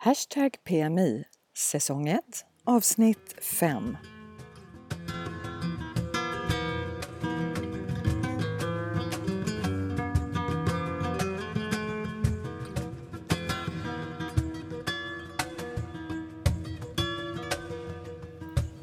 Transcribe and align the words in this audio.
Hashtag 0.00 0.56
PMI 0.64 1.24
säsong 1.56 2.08
1 2.08 2.22
avsnitt 2.64 3.34
5 3.42 3.96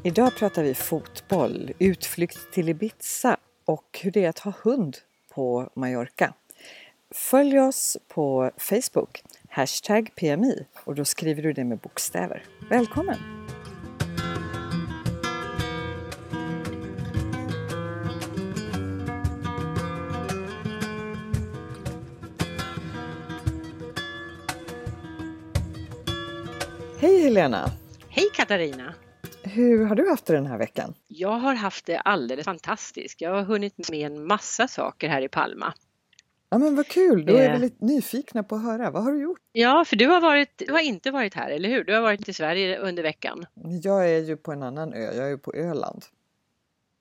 Idag 0.03 0.35
pratar 0.37 0.63
vi 0.63 0.73
fotboll, 0.73 1.71
utflykt 1.79 2.53
till 2.53 2.69
Ibiza 2.69 3.37
och 3.65 3.99
hur 4.03 4.11
det 4.11 4.25
är 4.25 4.29
att 4.29 4.39
ha 4.39 4.53
hund 4.63 4.97
på 5.33 5.69
Mallorca. 5.73 6.33
Följ 7.11 7.59
oss 7.59 7.97
på 8.07 8.51
Facebook, 8.57 9.23
hashtag 9.55 10.11
PMI 10.15 10.65
och 10.83 10.95
då 10.95 11.05
skriver 11.05 11.41
du 11.41 11.53
det 11.53 11.63
med 11.63 11.77
bokstäver. 11.77 12.43
Välkommen! 12.69 13.17
Hej 26.99 27.23
Helena! 27.23 27.71
Hej 28.09 28.29
Katarina! 28.33 28.93
Hur 29.43 29.85
har 29.85 29.95
du 29.95 30.09
haft 30.09 30.25
det 30.25 30.33
den 30.33 30.45
här 30.45 30.57
veckan? 30.57 30.93
Jag 31.07 31.39
har 31.39 31.55
haft 31.55 31.85
det 31.85 31.97
alldeles 31.97 32.45
fantastiskt. 32.45 33.21
Jag 33.21 33.31
har 33.31 33.43
hunnit 33.43 33.89
med 33.89 34.05
en 34.05 34.27
massa 34.27 34.67
saker 34.67 35.09
här 35.09 35.21
i 35.21 35.29
Palma. 35.29 35.73
Ja 36.55 36.59
men 36.59 36.75
vad 36.75 36.87
kul, 36.87 37.25
då 37.25 37.33
är 37.33 37.53
vi 37.53 37.59
lite 37.59 37.85
nyfikna 37.85 38.43
på 38.43 38.55
att 38.55 38.63
höra. 38.63 38.91
Vad 38.91 39.03
har 39.03 39.11
du 39.11 39.21
gjort? 39.21 39.39
Ja, 39.51 39.85
för 39.85 39.95
du 39.95 40.07
har, 40.07 40.21
varit, 40.21 40.57
du 40.57 40.71
har 40.71 40.79
inte 40.79 41.11
varit 41.11 41.33
här, 41.33 41.49
eller 41.49 41.69
hur? 41.69 41.83
Du 41.83 41.93
har 41.93 42.01
varit 42.01 42.29
i 42.29 42.33
Sverige 42.33 42.77
under 42.77 43.03
veckan. 43.03 43.45
Jag 43.83 44.09
är 44.09 44.19
ju 44.19 44.37
på 44.37 44.51
en 44.51 44.63
annan 44.63 44.93
ö, 44.93 45.13
jag 45.15 45.25
är 45.25 45.29
ju 45.29 45.37
på 45.37 45.53
Öland. 45.53 46.05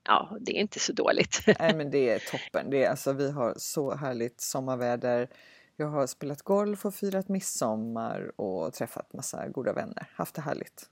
Ja, 0.06 0.36
det 0.40 0.56
är 0.56 0.60
inte 0.60 0.78
så 0.80 0.92
dåligt. 0.92 1.40
Nej 1.58 1.76
men 1.76 1.90
det 1.90 2.10
är 2.10 2.18
toppen. 2.30 2.70
Det 2.70 2.84
är, 2.84 2.90
alltså, 2.90 3.12
vi 3.12 3.30
har 3.30 3.54
så 3.56 3.94
härligt 3.94 4.40
sommarväder. 4.40 5.28
Jag 5.76 5.86
har 5.86 6.06
spelat 6.06 6.42
golf 6.42 6.84
och 6.84 6.94
firat 6.94 7.28
midsommar 7.28 8.40
och 8.40 8.72
träffat 8.72 9.12
massa 9.12 9.48
goda 9.48 9.72
vänner. 9.72 10.06
Haft 10.14 10.34
det 10.34 10.42
härligt. 10.42 10.86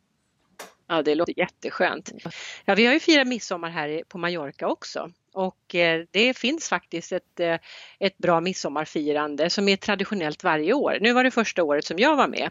Ja, 0.86 1.02
det 1.02 1.14
låter 1.14 1.38
jätteskönt. 1.38 2.10
Ja, 2.64 2.74
vi 2.74 2.86
har 2.86 2.94
ju 2.94 3.00
firat 3.00 3.28
midsommar 3.28 3.70
här 3.70 4.02
på 4.08 4.18
Mallorca 4.18 4.66
också 4.68 5.10
och 5.32 5.74
eh, 5.74 6.04
det 6.10 6.36
finns 6.36 6.68
faktiskt 6.68 7.12
ett, 7.12 7.40
eh, 7.40 7.58
ett 7.98 8.18
bra 8.18 8.40
midsommarfirande 8.40 9.50
som 9.50 9.68
är 9.68 9.76
traditionellt 9.76 10.44
varje 10.44 10.72
år. 10.72 10.98
Nu 11.00 11.12
var 11.12 11.24
det 11.24 11.30
första 11.30 11.62
året 11.62 11.84
som 11.84 11.98
jag 11.98 12.16
var 12.16 12.28
med 12.28 12.50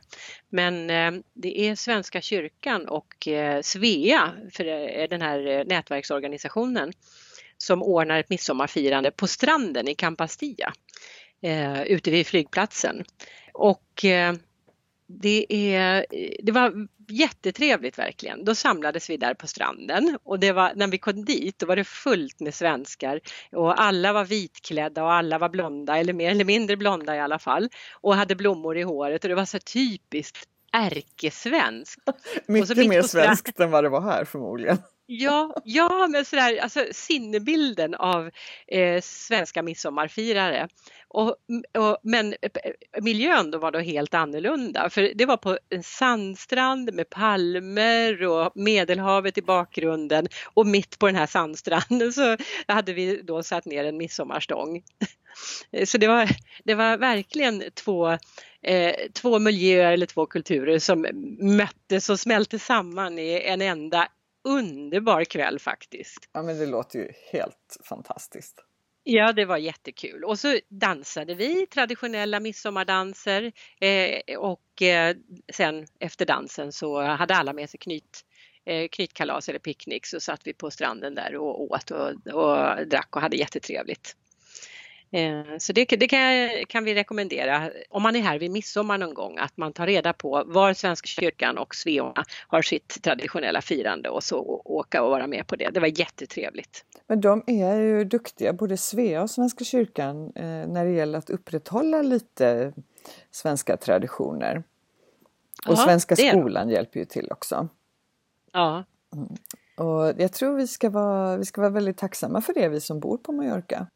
men 0.50 0.90
eh, 0.90 1.22
det 1.34 1.60
är 1.60 1.76
Svenska 1.76 2.22
kyrkan 2.22 2.88
och 2.88 3.28
eh, 3.28 3.62
Svea, 3.62 4.32
för 4.54 4.64
den 5.08 5.22
här 5.22 5.48
eh, 5.48 5.66
nätverksorganisationen, 5.66 6.94
som 7.58 7.84
ordnar 7.84 8.20
ett 8.20 8.30
midsommarfirande 8.30 9.12
på 9.12 9.28
stranden 9.28 9.88
i 9.88 9.96
Campastia, 9.96 10.74
eh, 11.42 11.82
ute 11.82 12.12
vid 12.12 12.28
flygplatsen. 12.28 13.04
Och 13.54 14.06
det, 15.20 15.46
är, 15.76 16.06
det 16.44 16.52
var 16.52 16.88
jättetrevligt 17.10 18.00
verkligen. 18.00 18.46
Då 18.46 18.56
samlades 18.56 19.10
vi 19.10 19.18
där 19.18 19.34
på 19.34 19.48
stranden 19.48 20.18
och 20.24 20.40
det 20.40 20.52
var, 20.52 20.72
när 20.76 20.88
vi 20.88 20.98
kom 20.98 21.26
dit 21.26 21.60
då 21.60 21.66
var 21.66 21.76
det 21.76 21.84
fullt 21.84 22.40
med 22.40 22.54
svenskar 22.54 23.20
och 23.52 23.82
alla 23.82 24.14
var 24.14 24.26
vitklädda 24.26 25.04
och 25.04 25.14
alla 25.14 25.38
var 25.38 25.50
blonda 25.50 25.98
eller 25.98 26.14
mer 26.14 26.32
eller 26.32 26.46
mindre 26.46 26.78
blonda 26.78 27.16
i 27.16 27.20
alla 27.20 27.40
fall 27.40 27.70
och 28.02 28.16
hade 28.16 28.36
blommor 28.36 28.78
i 28.78 28.84
håret 28.84 29.24
och 29.24 29.30
det 29.30 29.36
var 29.36 29.46
så 29.46 29.60
typiskt 29.60 30.48
ärkesvenskt. 30.74 32.02
Mycket 32.48 32.88
mer 32.88 33.02
svenskt 33.02 33.60
än 33.60 33.72
vad 33.72 33.84
det 33.84 33.90
var 33.90 34.02
här 34.02 34.26
förmodligen. 34.26 34.78
Ja, 35.14 35.56
ja 35.64 36.08
men 36.08 36.26
sådär, 36.26 36.58
alltså 36.58 36.86
sinnebilden 36.92 37.96
av 37.96 38.32
eh, 38.68 39.02
svenska 39.02 39.62
midsommarfirare. 39.64 40.68
Och, 41.08 41.36
och, 41.78 41.98
men 42.04 42.36
eh, 42.42 43.02
miljön 43.02 43.52
då 43.52 43.58
var 43.58 43.72
då 43.72 43.80
helt 43.80 44.14
annorlunda 44.14 44.90
för 44.90 45.12
det 45.16 45.26
var 45.26 45.38
på 45.38 45.58
en 45.70 45.84
sandstrand 45.84 46.94
med 46.94 47.10
palmer 47.10 48.24
och 48.24 48.52
Medelhavet 48.56 49.38
i 49.38 49.42
bakgrunden 49.42 50.28
och 50.54 50.68
mitt 50.68 51.00
på 51.00 51.06
den 51.06 51.16
här 51.16 51.28
sandstranden 51.28 52.14
så 52.14 52.38
hade 52.68 52.94
vi 52.94 53.22
då 53.22 53.44
satt 53.44 53.66
ner 53.66 53.84
en 53.84 53.98
midsommarstång. 53.98 54.84
Eh, 55.72 55.86
så 55.86 55.98
det 55.98 56.08
var, 56.08 56.30
det 56.64 56.76
var 56.76 56.98
verkligen 56.98 57.64
två, 57.74 58.18
eh, 58.62 58.96
två 59.14 59.40
miljöer 59.40 59.92
eller 59.92 60.06
två 60.06 60.26
kulturer 60.26 60.80
som 60.80 61.08
möttes 61.40 62.10
och 62.10 62.20
smälte 62.20 62.60
samman 62.60 63.20
i 63.20 63.42
en 63.46 63.62
enda 63.62 64.08
underbar 64.44 65.24
kväll 65.24 65.60
faktiskt. 65.60 66.30
Ja 66.34 66.42
men 66.42 66.60
det 66.60 66.66
låter 66.66 67.00
ju 67.00 67.10
helt 67.32 67.78
fantastiskt. 67.84 68.66
Ja, 69.04 69.34
det 69.34 69.46
var 69.46 69.58
jättekul. 69.58 70.24
Och 70.24 70.40
så 70.40 70.60
dansade 70.70 71.36
vi 71.36 71.68
traditionella 71.68 72.40
midsommardanser 72.40 73.52
eh, 73.82 74.38
och 74.38 74.82
eh, 74.82 75.16
sen 75.54 75.86
efter 76.00 76.26
dansen 76.26 76.72
så 76.72 77.02
hade 77.02 77.36
alla 77.36 77.54
med 77.54 77.70
sig 77.70 77.80
knyt, 77.80 78.26
eh, 78.66 78.88
knytkalas 78.92 79.50
eller 79.50 79.60
picknick 79.60 80.06
så 80.06 80.20
satt 80.20 80.48
vi 80.48 80.54
på 80.54 80.72
stranden 80.72 81.16
där 81.16 81.36
och 81.36 81.62
åt 81.62 81.92
och, 81.92 82.10
och 82.34 82.88
drack 82.88 83.16
och 83.16 83.22
hade 83.22 83.38
jättetrevligt. 83.38 84.16
Eh, 85.14 85.58
så 85.58 85.74
det, 85.74 85.86
det 85.86 86.08
kan, 86.08 86.50
kan, 86.68 86.84
vi 86.84 86.96
rekommendera 86.96 87.70
om 87.90 88.04
man 88.04 88.16
är 88.16 88.22
här 88.22 88.40
vid 88.40 88.52
midsommar 88.52 88.98
någon 88.98 89.14
gång 89.14 89.38
att 89.38 89.58
man 89.58 89.74
tar 89.74 89.88
reda 89.88 90.14
på 90.14 90.44
var 90.48 90.74
Svenska 90.74 91.08
kyrkan 91.08 91.58
och 91.58 91.76
Sveorna 91.76 92.24
har 92.48 92.62
sitt 92.62 93.04
traditionella 93.04 93.62
firande 93.62 94.10
och 94.10 94.24
så 94.24 94.62
åka 94.66 95.04
och 95.04 95.12
vara 95.12 95.28
med 95.28 95.48
på 95.48 95.56
det. 95.56 95.70
Det 95.70 95.80
var 95.80 96.00
jättetrevligt. 96.00 96.86
Men 97.08 97.22
de 97.22 97.44
är 97.48 97.76
ju 97.76 98.04
duktiga, 98.04 98.54
både 98.54 98.78
Svea 98.78 99.22
och 99.22 99.30
Svenska 99.30 99.64
kyrkan, 99.64 100.32
eh, 100.36 100.44
när 100.44 100.86
det 100.86 100.92
gäller 100.92 101.20
att 101.20 101.30
upprätthålla 101.30 102.02
lite 102.02 102.74
svenska 103.32 103.78
traditioner. 103.78 104.64
Och 105.68 105.74
ja, 105.74 105.76
Svenska 105.76 106.16
skolan 106.16 106.70
hjälper 106.70 107.00
ju 107.00 107.06
till 107.06 107.32
också. 107.32 107.68
Ja. 108.54 108.84
Mm. 109.14 109.28
Och 109.78 110.22
jag 110.22 110.34
tror 110.34 110.56
vi 110.56 110.68
ska, 110.68 110.90
vara, 110.90 111.38
vi 111.38 111.46
ska 111.46 111.62
vara 111.62 111.72
väldigt 111.72 111.98
tacksamma 111.98 112.42
för 112.42 112.54
det, 112.54 112.70
vi 112.70 112.82
som 112.82 113.00
bor 113.00 113.18
på 113.18 113.32
Mallorca. 113.32 113.88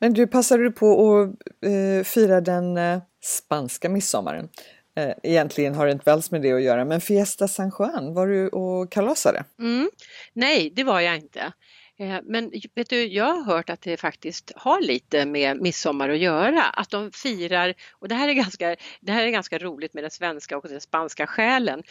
Men 0.00 0.12
du, 0.12 0.26
passade 0.26 0.62
du 0.62 0.72
på 0.72 1.20
att 1.20 1.28
eh, 1.66 2.04
fira 2.04 2.40
den 2.40 2.76
eh, 2.76 3.00
spanska 3.22 3.88
midsommaren? 3.88 4.48
Eh, 4.96 5.12
egentligen 5.22 5.74
har 5.74 5.86
det 5.86 5.92
inte 5.92 6.12
alls 6.12 6.30
med 6.30 6.42
det 6.42 6.52
att 6.52 6.62
göra, 6.62 6.84
men 6.84 7.00
Fiesta 7.00 7.48
San 7.48 7.72
Juan, 7.78 8.14
var 8.14 8.26
du 8.26 8.48
och 8.48 8.92
kalasade? 8.92 9.44
Mm. 9.58 9.90
Nej, 10.32 10.72
det 10.76 10.84
var 10.84 11.00
jag 11.00 11.16
inte. 11.16 11.52
Eh, 11.98 12.18
men 12.24 12.52
vet 12.74 12.90
du, 12.90 13.06
jag 13.06 13.34
har 13.34 13.44
hört 13.44 13.70
att 13.70 13.82
det 13.82 13.96
faktiskt 13.96 14.52
har 14.56 14.80
lite 14.80 15.26
med 15.26 15.62
midsommar 15.62 16.08
att 16.08 16.18
göra, 16.18 16.62
att 16.62 16.90
de 16.90 17.12
firar, 17.12 17.74
och 17.92 18.08
det 18.08 18.14
här 18.14 18.28
är 18.28 18.32
ganska, 18.32 18.76
det 19.00 19.12
här 19.12 19.26
är 19.26 19.30
ganska 19.30 19.58
roligt 19.58 19.94
med 19.94 20.04
den 20.04 20.10
svenska 20.10 20.58
och 20.58 20.68
den 20.68 20.80
spanska 20.80 21.26
själen. 21.26 21.82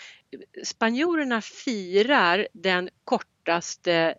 Spanjorerna 0.63 1.41
firar 1.41 2.47
den 2.53 2.89
kortaste 3.03 4.15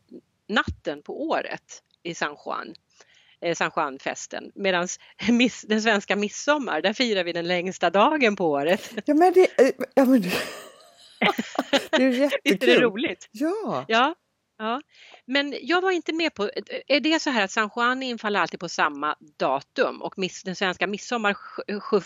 natten 0.48 1.02
på 1.02 1.28
året 1.28 1.82
i 2.02 2.14
San 2.14 2.36
Juan 2.46 2.74
eh, 3.42 3.54
San 3.54 3.70
Juan-festen. 3.76 4.52
Medan 4.54 4.88
den 5.66 5.82
svenska 5.82 6.16
midsommar, 6.16 6.82
där 6.82 6.92
firar 6.92 7.24
vi 7.24 7.32
den 7.32 7.48
längsta 7.48 7.90
dagen 7.90 8.36
på 8.36 8.50
året. 8.50 8.92
Ja 9.04 9.14
men 9.14 9.32
det, 9.32 9.60
eh, 9.60 9.70
ja, 9.94 10.04
men 10.04 10.20
det, 10.22 10.32
det 11.90 12.04
är 12.04 12.10
jättekul. 12.10 12.40
Visst 12.44 12.62
är 12.62 12.66
det 12.66 12.80
roligt? 12.80 13.28
Ja. 13.32 13.84
ja. 13.88 14.14
Ja, 14.58 14.80
men 15.26 15.54
jag 15.62 15.80
var 15.80 15.90
inte 15.90 16.12
med 16.12 16.34
på, 16.34 16.50
är 16.86 17.00
det 17.00 17.20
så 17.20 17.30
här 17.30 17.44
att 17.44 17.50
San 17.50 17.70
Juan 17.76 18.02
infaller 18.02 18.40
alltid 18.40 18.60
på 18.60 18.68
samma 18.68 19.16
datum 19.36 20.02
och 20.02 20.18
miss, 20.18 20.42
den 20.42 20.56
svenska 20.56 20.86
midsommar 20.86 21.34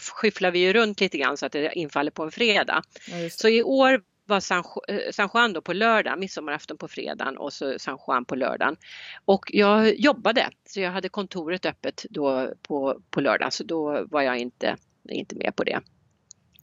skyfflar 0.04 0.50
vi 0.50 0.58
ju 0.58 0.72
runt 0.72 1.00
lite 1.00 1.18
grann 1.18 1.36
så 1.36 1.46
att 1.46 1.52
det 1.52 1.72
infaller 1.72 2.10
på 2.10 2.22
en 2.22 2.30
fredag. 2.30 2.82
Ja, 3.08 3.30
så 3.30 3.48
i 3.48 3.62
år 3.62 4.02
var 4.30 4.40
San, 4.40 4.64
eh, 4.88 4.98
San 5.12 5.28
Juan 5.34 5.52
då 5.52 5.60
på 5.60 5.72
lördag, 5.72 6.18
midsommarafton 6.18 6.76
på 6.76 6.88
fredagen 6.88 7.36
och 7.36 7.52
så 7.52 7.78
San 7.78 7.98
Juan 8.06 8.24
på 8.24 8.34
lördagen. 8.34 8.76
Och 9.24 9.50
jag 9.52 9.94
jobbade 9.94 10.50
så 10.66 10.80
jag 10.80 10.90
hade 10.90 11.08
kontoret 11.08 11.66
öppet 11.66 12.06
då 12.10 12.54
på, 12.62 13.00
på 13.10 13.20
lördagen 13.20 13.50
så 13.50 13.64
då 13.64 14.06
var 14.10 14.22
jag 14.22 14.38
inte, 14.38 14.76
inte 15.08 15.36
med 15.36 15.56
på 15.56 15.64
det. 15.64 15.80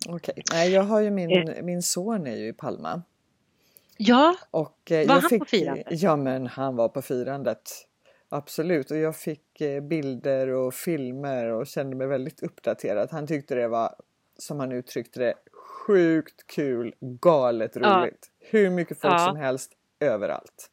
Okej, 0.08 0.34
okay. 0.38 0.70
jag 0.70 0.84
har 0.84 1.02
ju 1.02 1.12
min, 1.12 1.50
eh. 1.50 1.64
min 1.64 1.82
son 1.82 2.28
är 2.28 2.36
ju 2.36 2.48
i 2.48 2.54
Palma. 2.54 3.02
Ja, 3.98 4.36
och, 4.52 4.92
eh, 4.92 5.08
var 5.08 5.16
jag 5.16 5.22
han 5.22 5.30
fick, 5.30 5.40
på 5.40 5.46
firandet? 5.46 5.88
Ja 5.90 6.16
men 6.16 6.48
han 6.48 6.76
var 6.76 6.90
på 6.90 7.02
firandet. 7.02 7.72
Absolut 8.30 8.92
och 8.92 8.98
jag 8.98 9.16
fick 9.16 9.62
bilder 9.90 10.48
och 10.48 10.74
filmer 10.74 11.46
och 11.46 11.68
kände 11.68 11.96
mig 11.96 12.08
väldigt 12.08 12.44
uppdaterad. 12.44 13.10
Han 13.12 13.28
tyckte 13.28 13.56
det 13.56 13.68
var 13.68 13.96
som 14.38 14.60
han 14.60 14.72
uttryckte 14.72 15.20
det 15.20 15.34
sjukt 15.88 16.48
kul, 16.48 16.94
galet 17.02 17.78
roligt. 17.78 18.32
Ja. 18.40 18.48
Hur 18.50 18.70
mycket 18.70 19.02
folk 19.02 19.14
ja. 19.14 19.26
som 19.26 19.36
helst 19.38 19.72
överallt. 20.00 20.70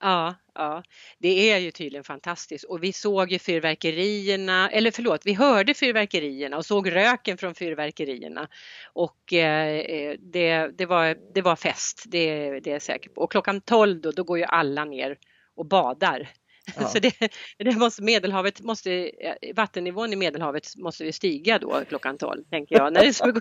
Ja, 0.00 0.34
ja, 0.54 0.82
det 1.18 1.50
är 1.50 1.58
ju 1.58 1.70
tydligen 1.70 2.04
fantastiskt 2.04 2.64
och 2.64 2.82
vi 2.82 2.92
såg 2.92 3.32
ju 3.32 3.38
fyrverkerierna, 3.38 4.70
eller 4.70 4.90
förlåt, 4.90 5.26
vi 5.26 5.34
hörde 5.34 5.74
fyrverkerierna 5.74 6.56
och 6.56 6.66
såg 6.66 6.94
röken 6.94 7.38
från 7.38 7.54
fyrverkerierna 7.54 8.48
och 8.92 9.32
eh, 9.32 10.16
det, 10.18 10.68
det, 10.78 10.86
var, 10.86 11.16
det 11.34 11.42
var 11.42 11.56
fest, 11.56 12.04
det, 12.06 12.60
det 12.60 12.70
är 12.70 12.72
jag 12.72 12.82
säker 12.82 13.10
på. 13.10 13.20
Och 13.20 13.30
klockan 13.30 13.60
12 13.60 14.00
då, 14.00 14.10
då 14.10 14.24
går 14.24 14.38
ju 14.38 14.44
alla 14.44 14.84
ner 14.84 15.18
och 15.56 15.66
badar. 15.66 16.28
Ja. 16.76 16.88
Så 16.88 16.98
det, 16.98 17.12
det, 17.58 17.76
måste, 17.76 18.02
Medelhavet 18.02 18.60
måste, 18.60 19.10
vattennivån 19.54 20.12
i 20.12 20.16
Medelhavet 20.16 20.76
måste 20.76 21.04
ju 21.04 21.12
stiga 21.12 21.58
då 21.58 21.82
klockan 21.88 22.18
12, 22.18 22.44
tänker 22.50 22.76
jag, 22.76 22.92
när 22.92 23.04
det 23.04 23.12
så 23.12 23.32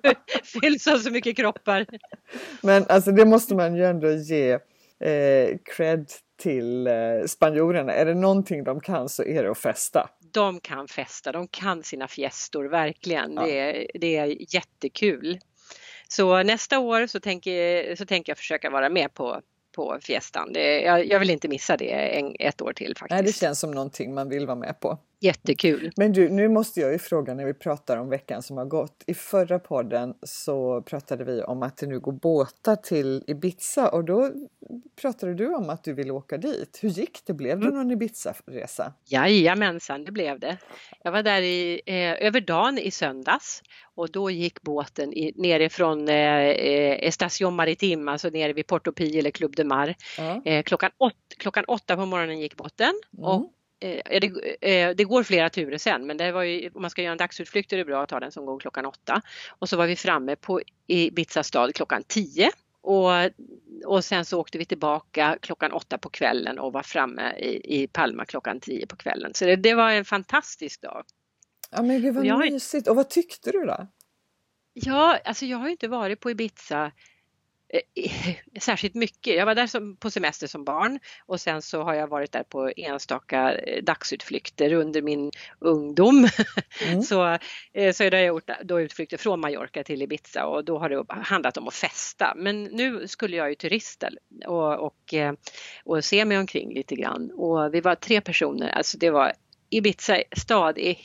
fylls 0.61 0.87
av 0.87 0.97
så 0.97 1.11
mycket 1.11 1.35
kroppar. 1.35 1.85
Men 2.61 2.85
alltså 2.89 3.11
det 3.11 3.25
måste 3.25 3.55
man 3.55 3.75
ju 3.75 3.85
ändå 3.85 4.11
ge 4.11 4.51
eh, 4.99 5.57
cred 5.75 6.09
till 6.37 6.87
eh, 6.87 6.93
spanjorerna. 7.27 7.93
Är 7.93 8.05
det 8.05 8.13
någonting 8.13 8.63
de 8.63 8.81
kan 8.81 9.09
så 9.09 9.23
är 9.23 9.43
det 9.43 9.51
att 9.51 9.57
festa. 9.57 10.09
De 10.33 10.59
kan 10.59 10.87
festa, 10.87 11.31
de 11.31 11.47
kan 11.47 11.83
sina 11.83 12.07
fiestor, 12.07 12.65
verkligen. 12.65 13.33
Ja. 13.33 13.45
Det, 13.45 13.59
är, 13.59 13.87
det 13.93 14.15
är 14.17 14.55
jättekul. 14.55 15.39
Så 16.07 16.43
nästa 16.43 16.79
år 16.79 17.07
så 17.07 17.19
tänker, 17.19 17.95
så 17.95 18.05
tänker 18.05 18.31
jag 18.31 18.37
försöka 18.37 18.69
vara 18.69 18.89
med 18.89 19.13
på 19.13 19.41
på 19.75 19.97
Fiestan. 20.01 20.53
Det, 20.53 20.81
jag, 20.81 21.05
jag, 21.05 21.19
vill 21.19 21.29
inte 21.29 21.47
missa 21.47 21.77
det 21.77 21.91
en, 22.19 22.35
ett 22.39 22.61
år 22.61 22.73
till 22.73 22.95
faktiskt. 22.97 23.11
Nej, 23.11 23.23
det 23.23 23.33
känns 23.33 23.59
som 23.59 23.71
någonting 23.71 24.13
man 24.13 24.29
vill 24.29 24.45
vara 24.45 24.55
med 24.55 24.79
på. 24.79 24.97
Jättekul! 25.23 25.91
Men 25.97 26.13
du, 26.13 26.29
nu 26.29 26.49
måste 26.49 26.79
jag 26.79 26.91
ju 26.91 26.99
fråga 26.99 27.33
när 27.33 27.45
vi 27.45 27.53
pratar 27.53 27.97
om 27.97 28.09
veckan 28.09 28.43
som 28.43 28.57
har 28.57 28.65
gått. 28.65 29.03
I 29.07 29.13
förra 29.13 29.59
podden 29.59 30.13
så 30.23 30.81
pratade 30.81 31.23
vi 31.23 31.43
om 31.43 31.63
att 31.63 31.77
det 31.77 31.87
nu 31.87 31.99
går 31.99 32.11
båtar 32.11 32.75
till 32.75 33.23
Ibiza 33.27 33.89
och 33.89 34.03
då 34.03 34.31
pratade 35.01 35.33
du 35.33 35.55
om 35.55 35.69
att 35.69 35.83
du 35.83 35.93
vill 35.93 36.11
åka 36.11 36.37
dit. 36.37 36.79
Hur 36.81 36.89
gick 36.89 37.19
det? 37.25 37.33
Blev 37.33 37.59
det 37.59 37.65
mm. 37.65 37.77
någon 37.77 37.91
Ibiza-resa? 37.91 38.93
Jajamensan, 39.05 40.05
det 40.05 40.11
blev 40.11 40.39
det. 40.39 40.57
Jag 41.03 41.11
var 41.11 41.23
där 41.23 41.41
i, 41.41 41.81
eh, 41.85 42.27
över 42.27 42.41
dagen 42.41 42.77
i 42.77 42.91
söndags 42.91 43.61
och 43.95 44.11
då 44.11 44.31
gick 44.31 44.61
båten 44.61 45.13
i, 45.13 45.33
nerifrån 45.35 46.09
eh, 46.09 46.15
eh 46.15 47.07
Estación 47.07 47.55
Maritim, 47.55 48.07
alltså 48.07 48.29
nere 48.29 48.53
vid 48.53 48.67
Porto 48.67 48.91
Pi 48.91 49.19
eller 49.19 49.31
Club 49.31 49.55
de 49.55 49.63
Mar. 49.63 49.95
Mm. 50.19 50.41
Eh, 50.45 50.63
klockan, 50.63 50.91
åt, 50.97 51.13
klockan 51.37 51.63
åtta 51.67 51.95
på 51.95 52.05
morgonen 52.05 52.39
gick 52.39 52.57
båten 52.57 52.93
mm. 53.13 53.25
och 53.25 53.53
Eh, 53.83 54.19
det, 54.21 54.57
eh, 54.62 54.95
det, 54.95 55.03
går 55.03 55.24
flera 55.24 55.50
turer 55.50 55.77
sen 55.77 56.07
men 56.07 56.18
det 56.18 56.31
var 56.31 56.44
ju, 56.44 56.69
om 56.74 56.81
man 56.81 56.91
ska 56.91 57.01
göra 57.01 57.12
en 57.12 57.18
dagsutflykt 57.18 57.74
är 57.74 57.77
det 57.77 57.85
bra 57.85 58.03
att 58.03 58.09
ta 58.09 58.19
den 58.19 58.31
som 58.31 58.45
går 58.45 58.59
klockan 58.59 58.85
åtta. 58.85 59.21
Och 59.50 59.69
så 59.69 59.77
var 59.77 59.88
vi 59.88 59.95
framme 59.95 60.35
på 60.35 60.62
Ibiza 60.88 61.44
stad 61.44 61.75
klockan 61.75 62.03
tio 62.07 62.51
och, 62.81 63.12
och 63.85 64.06
sen 64.06 64.25
så 64.25 64.39
åkte 64.39 64.57
vi 64.57 64.65
tillbaka 64.65 65.38
klockan 65.41 65.71
åtta 65.71 65.97
på 65.97 66.09
kvällen 66.09 66.59
och 66.59 66.74
var 66.74 66.83
framme 66.83 67.33
i, 67.38 67.81
i 67.83 67.88
Palma 67.88 68.25
klockan 68.25 68.59
tio 68.59 68.88
på 68.88 68.95
kvällen. 68.95 69.33
Så 69.33 69.45
det, 69.45 69.56
det 69.56 69.74
var 69.74 69.91
en 69.91 70.06
fantastisk 70.06 70.81
dag. 70.81 71.06
Ja 71.71 71.81
men 71.81 72.01
gud 72.01 72.15
vad 72.15 72.25
jag, 72.25 72.39
mysigt! 72.39 72.88
Och 72.88 72.95
vad 72.95 73.09
tyckte 73.09 73.51
du 73.51 73.65
då? 73.65 73.88
Ja, 74.74 75.19
alltså 75.25 75.45
jag 75.45 75.57
har 75.57 75.69
inte 75.69 75.88
varit 75.88 76.19
på 76.19 76.31
Ibiza 76.31 76.91
särskilt 78.61 78.95
mycket. 78.95 79.35
Jag 79.35 79.45
var 79.45 79.55
där 79.55 79.67
som, 79.67 79.95
på 79.95 80.11
semester 80.11 80.47
som 80.47 80.63
barn 80.63 80.99
och 81.25 81.41
sen 81.41 81.61
så 81.61 81.83
har 81.83 81.93
jag 81.93 82.07
varit 82.07 82.31
där 82.31 82.43
på 82.43 82.71
enstaka 82.77 83.55
eh, 83.55 83.83
dagsutflykter 83.83 84.73
under 84.73 85.01
min 85.01 85.31
ungdom. 85.59 86.27
Mm. 86.87 87.01
så 87.01 87.37
eh, 87.73 87.93
så 87.93 88.03
har 88.03 88.11
jag 88.11 88.25
gjort 88.25 88.49
då 88.63 88.81
utflykter 88.81 89.17
från 89.17 89.39
Mallorca 89.39 89.83
till 89.83 90.01
Ibiza 90.01 90.45
och 90.45 90.65
då 90.65 90.79
har 90.79 90.89
det 90.89 91.05
handlat 91.09 91.57
om 91.57 91.67
att 91.67 91.73
festa. 91.73 92.33
Men 92.37 92.63
nu 92.63 93.07
skulle 93.07 93.37
jag 93.37 93.49
ju 93.49 93.55
turista 93.55 94.09
och, 94.45 94.79
och, 94.79 95.13
och 95.83 96.05
se 96.05 96.25
mig 96.25 96.37
omkring 96.37 96.73
lite 96.73 96.95
grann 96.95 97.31
och 97.31 97.73
vi 97.73 97.81
var 97.81 97.95
tre 97.95 98.21
personer, 98.21 98.69
alltså 98.69 98.97
det 98.97 99.09
var 99.09 99.33
Ibiza 99.73 100.23
stad 100.37 100.77
är 100.77 100.95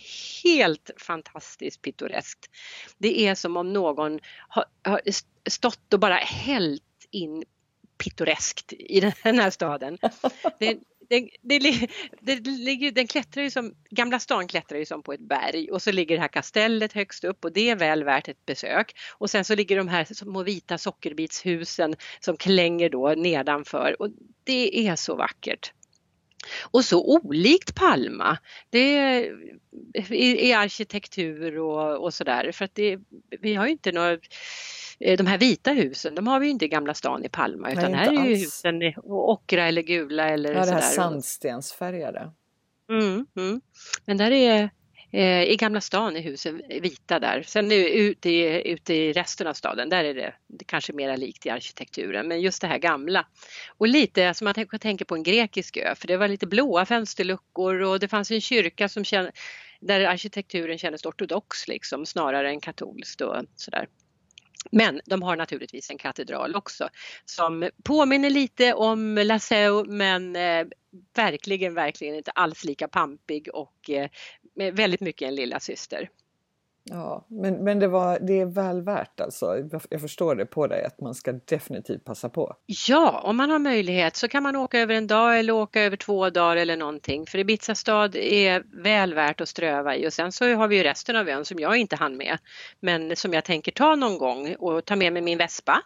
helt 0.45 0.91
fantastiskt 0.97 1.83
pittoreskt. 1.83 2.51
Det 2.99 3.21
är 3.21 3.35
som 3.35 3.57
om 3.57 3.73
någon 3.73 4.21
har, 4.49 4.65
har 4.85 5.01
stått 5.51 5.95
och 5.95 6.01
bara 6.01 6.15
hällt 6.15 6.83
in 7.11 7.45
pittoreskt 7.99 8.73
i 8.73 9.01
den 9.23 9.39
här 9.39 9.51
staden. 9.51 9.99
Det, 10.59 10.79
det, 11.11 11.31
det, 12.21 12.37
det, 12.37 12.51
ligger, 12.51 12.93
den 12.93 13.07
klättrar 13.07 13.43
ju 13.43 13.51
som, 13.51 13.75
Gamla 13.91 14.19
stan 14.19 14.49
klättrar 14.49 14.79
ju 14.79 14.87
som 14.87 15.03
på 15.03 15.13
ett 15.13 15.21
berg 15.21 15.71
och 15.71 15.83
så 15.83 15.93
ligger 15.93 16.15
det 16.15 16.21
här 16.21 16.29
kastellet 16.29 16.93
högst 16.93 17.25
upp 17.25 17.45
och 17.45 17.53
det 17.53 17.71
är 17.71 17.77
väl 17.77 18.05
värt 18.05 18.29
ett 18.29 18.47
besök. 18.47 18.93
Och 19.19 19.31
sen 19.31 19.45
så 19.45 19.55
ligger 19.55 19.77
de 19.77 19.89
här 19.89 20.05
små 20.05 20.43
vita 20.43 20.79
sockerbitshusen 20.79 21.95
som 22.21 22.37
klänger 22.37 22.91
då 22.91 23.09
nedanför 23.09 24.03
och 24.03 24.09
det 24.45 24.89
är 24.89 24.97
så 24.97 25.17
vackert. 25.17 25.73
Och 26.61 26.85
så 26.85 27.05
olikt 27.05 27.75
Palma. 27.75 28.39
Det 28.71 28.97
är 28.97 29.37
i, 30.13 30.53
arkitektur 30.53 31.59
och, 31.59 32.05
och 32.05 32.15
sådär 32.15 32.53
för 32.53 32.65
att 32.65 32.75
det, 32.75 32.99
vi 33.41 33.55
har 33.55 33.67
ju 33.67 33.73
inte 33.73 33.93
några 33.93 34.19
de 34.99 35.27
här 35.27 35.39
vita 35.39 35.73
husen, 35.73 36.15
de 36.15 36.27
har 36.27 36.41
vi 36.41 36.49
inte 36.49 36.65
i 36.65 36.69
Gamla 36.69 36.95
stan 36.95 37.25
i 37.25 37.29
Palma 37.29 37.73
utan 37.73 37.93
Nej, 37.93 38.01
här 38.01 38.25
är 38.25 38.29
ju 38.29 38.37
husen 38.37 38.95
ockra 39.05 39.69
eller 39.69 39.83
gula 39.83 40.29
eller 40.29 40.55
ja, 40.55 40.65
sådär. 40.65 40.77
det 40.77 40.83
här 40.83 40.93
sandstensfärgade. 40.93 42.31
Mm, 42.91 43.27
mm. 43.37 43.61
Men 44.05 44.17
där 44.17 44.31
är 44.31 44.71
eh, 45.13 45.43
i 45.43 45.57
Gamla 45.57 45.81
stan 45.81 46.17
är 46.17 46.21
husen 46.21 46.63
vita 46.69 47.19
där. 47.19 47.43
Sen 47.43 47.73
ute 47.73 48.31
i, 48.31 48.73
ute 48.73 48.95
i 48.95 49.13
resten 49.13 49.47
av 49.47 49.55
staden, 49.55 49.89
där 49.89 50.05
är 50.05 50.15
det, 50.15 50.35
det 50.47 50.65
kanske 50.65 50.93
mera 50.93 51.17
likt 51.17 51.47
i 51.47 51.51
arkitekturen. 51.51 52.29
Men 52.29 52.41
just 52.41 52.61
det 52.61 52.67
här 52.67 52.79
gamla. 52.79 53.27
Och 53.79 53.89
lite 53.89 54.35
som 54.35 54.45
man 54.45 54.79
tänker 54.81 55.05
på 55.05 55.15
en 55.15 55.23
grekisk 55.23 55.77
ö, 55.77 55.95
för 55.95 56.07
det 56.07 56.17
var 56.17 56.29
lite 56.29 56.47
blåa 56.47 56.87
fönsterluckor 56.87 57.83
och 57.83 58.01
det 58.01 58.09
fanns 58.09 58.31
en 58.31 58.41
kyrka 58.41 58.89
som 58.89 59.05
kände, 59.05 59.33
där 59.81 60.01
arkitekturen 60.01 60.79
kändes 60.79 61.05
ortodox 61.05 61.69
liksom 61.69 62.07
snarare 62.07 62.51
än 62.51 62.61
katolskt 62.61 63.21
och 63.21 63.45
sådär. 63.57 63.89
Men 64.71 65.01
de 65.05 65.23
har 65.23 65.37
naturligtvis 65.37 65.91
en 65.91 65.99
katedral 65.99 66.57
också 66.57 66.89
som 67.25 67.71
påminner 67.85 68.31
lite 68.31 68.75
om 68.75 69.15
Laseu 69.15 69.85
men 69.85 70.37
eh, 70.37 70.67
verkligen, 71.17 71.75
verkligen 71.75 72.15
inte 72.15 72.31
alls 72.31 72.65
lika 72.65 72.89
pampig 72.89 73.49
och 73.55 73.91
eh, 73.91 74.09
väldigt 74.73 75.01
mycket 75.01 75.29
en 75.29 75.35
lilla 75.35 75.61
syster. 75.61 76.09
Ja, 76.91 77.27
men, 77.29 77.65
men 77.65 77.79
det, 77.79 77.89
var, 77.89 78.19
det 78.21 78.41
är 78.41 78.47
väl 78.47 78.83
värt 78.83 79.21
alltså. 79.21 79.69
Jag 79.91 80.01
förstår 80.01 80.35
det 80.35 80.47
på 80.47 80.67
dig 80.67 80.85
att 80.85 81.01
man 81.01 81.15
ska 81.15 81.33
definitivt 81.33 82.05
passa 82.05 82.29
på. 82.29 82.57
Ja, 82.89 83.21
om 83.25 83.37
man 83.37 83.51
har 83.51 83.59
möjlighet 83.59 84.17
så 84.17 84.29
kan 84.29 84.43
man 84.43 84.57
åka 84.57 84.81
över 84.81 84.95
en 84.95 85.07
dag 85.07 85.39
eller 85.39 85.53
åka 85.53 85.83
över 85.83 85.97
två 85.97 86.31
dagar 86.31 86.57
eller 86.57 86.77
någonting. 86.77 87.27
För 87.27 87.39
Ibiza 87.39 87.75
stad 87.75 88.17
är 88.17 88.83
väl 88.83 89.15
värt 89.15 89.41
att 89.41 89.49
ströva 89.49 89.97
i 89.97 90.09
och 90.09 90.13
sen 90.13 90.33
så 90.33 90.55
har 90.55 90.69
vi 90.69 90.77
ju 90.77 90.83
resten 90.83 91.17
av 91.17 91.29
ön 91.29 91.45
som 91.45 91.59
jag 91.59 91.77
inte 91.77 91.97
hann 91.97 92.17
med. 92.17 92.39
Men 92.81 93.17
som 93.17 93.33
jag 93.33 93.45
tänker 93.45 93.73
ta 93.73 93.95
någon 93.95 94.19
gång 94.19 94.55
och 94.59 94.85
ta 94.85 94.97
med 94.97 95.13
mig 95.13 95.23
min 95.23 95.39
vespa 95.39 95.83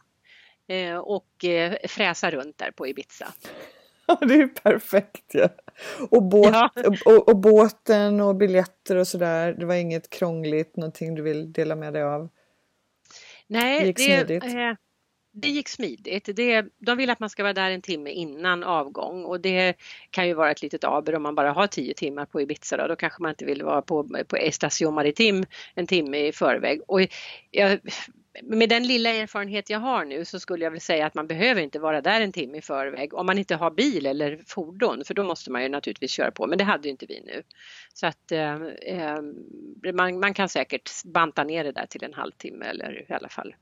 eh, 0.69 0.97
och 0.97 1.45
eh, 1.45 1.77
fräsa 1.89 2.31
runt 2.31 2.59
där 2.59 2.71
på 2.71 2.89
Ibiza 2.89 3.27
det 4.21 4.35
är 4.35 4.47
perfekt 4.47 5.35
ja. 5.35 5.49
Och, 6.11 6.23
båt, 6.23 6.55
ja. 6.55 6.71
och, 7.05 7.29
och, 7.29 7.37
båten 7.37 8.21
och 8.21 8.37
biljetter 8.37 8.97
och 8.97 9.09
sådär. 9.09 9.53
Det 9.53 9.67
var 9.67 9.75
inget 9.75 10.11
krångligt, 10.11 10.77
någonting 10.77 11.15
du 11.15 11.23
vill 11.23 11.53
dela 11.53 11.77
med 11.77 11.93
dig 11.93 12.03
av? 12.03 12.29
Nej, 13.47 13.81
det 13.81 13.87
gick 13.87 13.97
det, 13.97 14.03
smidigt. 14.03 14.45
Eh, 14.45 14.75
det 15.33 15.49
gick 15.49 15.69
smidigt. 15.69 16.37
Det, 16.37 16.65
de 16.79 16.97
vill 16.97 17.11
att 17.11 17.21
man 17.21 17.31
ska 17.31 17.43
vara 17.43 17.53
där 17.53 17.71
en 17.71 17.83
timme 17.83 18.11
innan 18.11 18.65
avgång 18.65 19.25
och 19.25 19.41
det 19.41 19.75
kan 20.11 20.27
ju 20.27 20.35
vara 20.35 20.51
ett 20.51 20.63
litet 20.63 20.85
aber 20.85 21.15
om 21.15 21.23
man 21.23 21.35
bara 21.35 21.53
har 21.53 21.67
tio 21.67 21.95
timmar 21.95 22.27
på 22.27 22.41
Ibiza. 22.41 22.77
Då, 22.77 22.87
då 22.87 22.97
kanske 22.97 23.23
man 23.23 23.31
inte 23.31 23.45
vill 23.45 23.63
vara 23.63 23.83
på, 23.83 24.25
på 24.29 24.37
Estación 24.37 24.95
Maritim 24.95 25.45
en 25.75 25.87
timme 25.87 26.19
i 26.19 26.33
förväg. 26.33 26.81
Och 26.87 27.01
jag, 27.51 27.79
med 28.43 28.69
den 28.69 28.87
lilla 28.87 29.11
erfarenhet 29.11 29.71
jag 29.71 29.79
har 29.79 30.05
nu 30.05 30.25
så 30.25 30.41
skulle 30.41 30.65
jag 30.65 30.71
väl 30.71 30.81
säga 30.81 31.07
att 31.07 31.15
man 31.15 31.27
behöver 31.27 31.61
inte 31.61 31.79
vara 31.79 32.01
där 32.01 32.21
en 32.21 32.33
timme 32.33 32.59
i 32.59 32.63
förväg. 32.63 33.15
Om 33.15 33.27
man 33.27 33.39
inte 33.39 33.55
har 33.55 33.71
bil 33.71 34.07
eller 34.07 34.41
fordon 34.47 35.05
för 35.05 35.15
då 35.15 35.25
måste 35.25 35.51
man 35.51 35.63
ju 35.63 35.69
naturligtvis 35.69 36.11
köra 36.11 36.31
på. 36.31 36.47
Men 36.47 36.59
det 36.59 36.65
hade 36.65 36.89
ju 36.89 36.91
inte 36.91 37.07
vi 37.07 37.21
nu. 37.21 37.43
Så 37.95 38.07
att 38.07 38.33
eh, 38.33 38.63
eh 38.83 39.23
man, 39.95 40.21
man 40.21 40.35
kan 40.35 40.49
säkert 40.49 40.91
banta 41.05 41.45
ner 41.45 41.65
det 41.65 41.73
där 41.73 41.87
till 41.87 42.05
en 42.05 42.15
halvtimme 42.15 42.65
eller 42.65 43.11
i 43.11 43.13
alla 43.13 43.29
fall. 43.29 43.55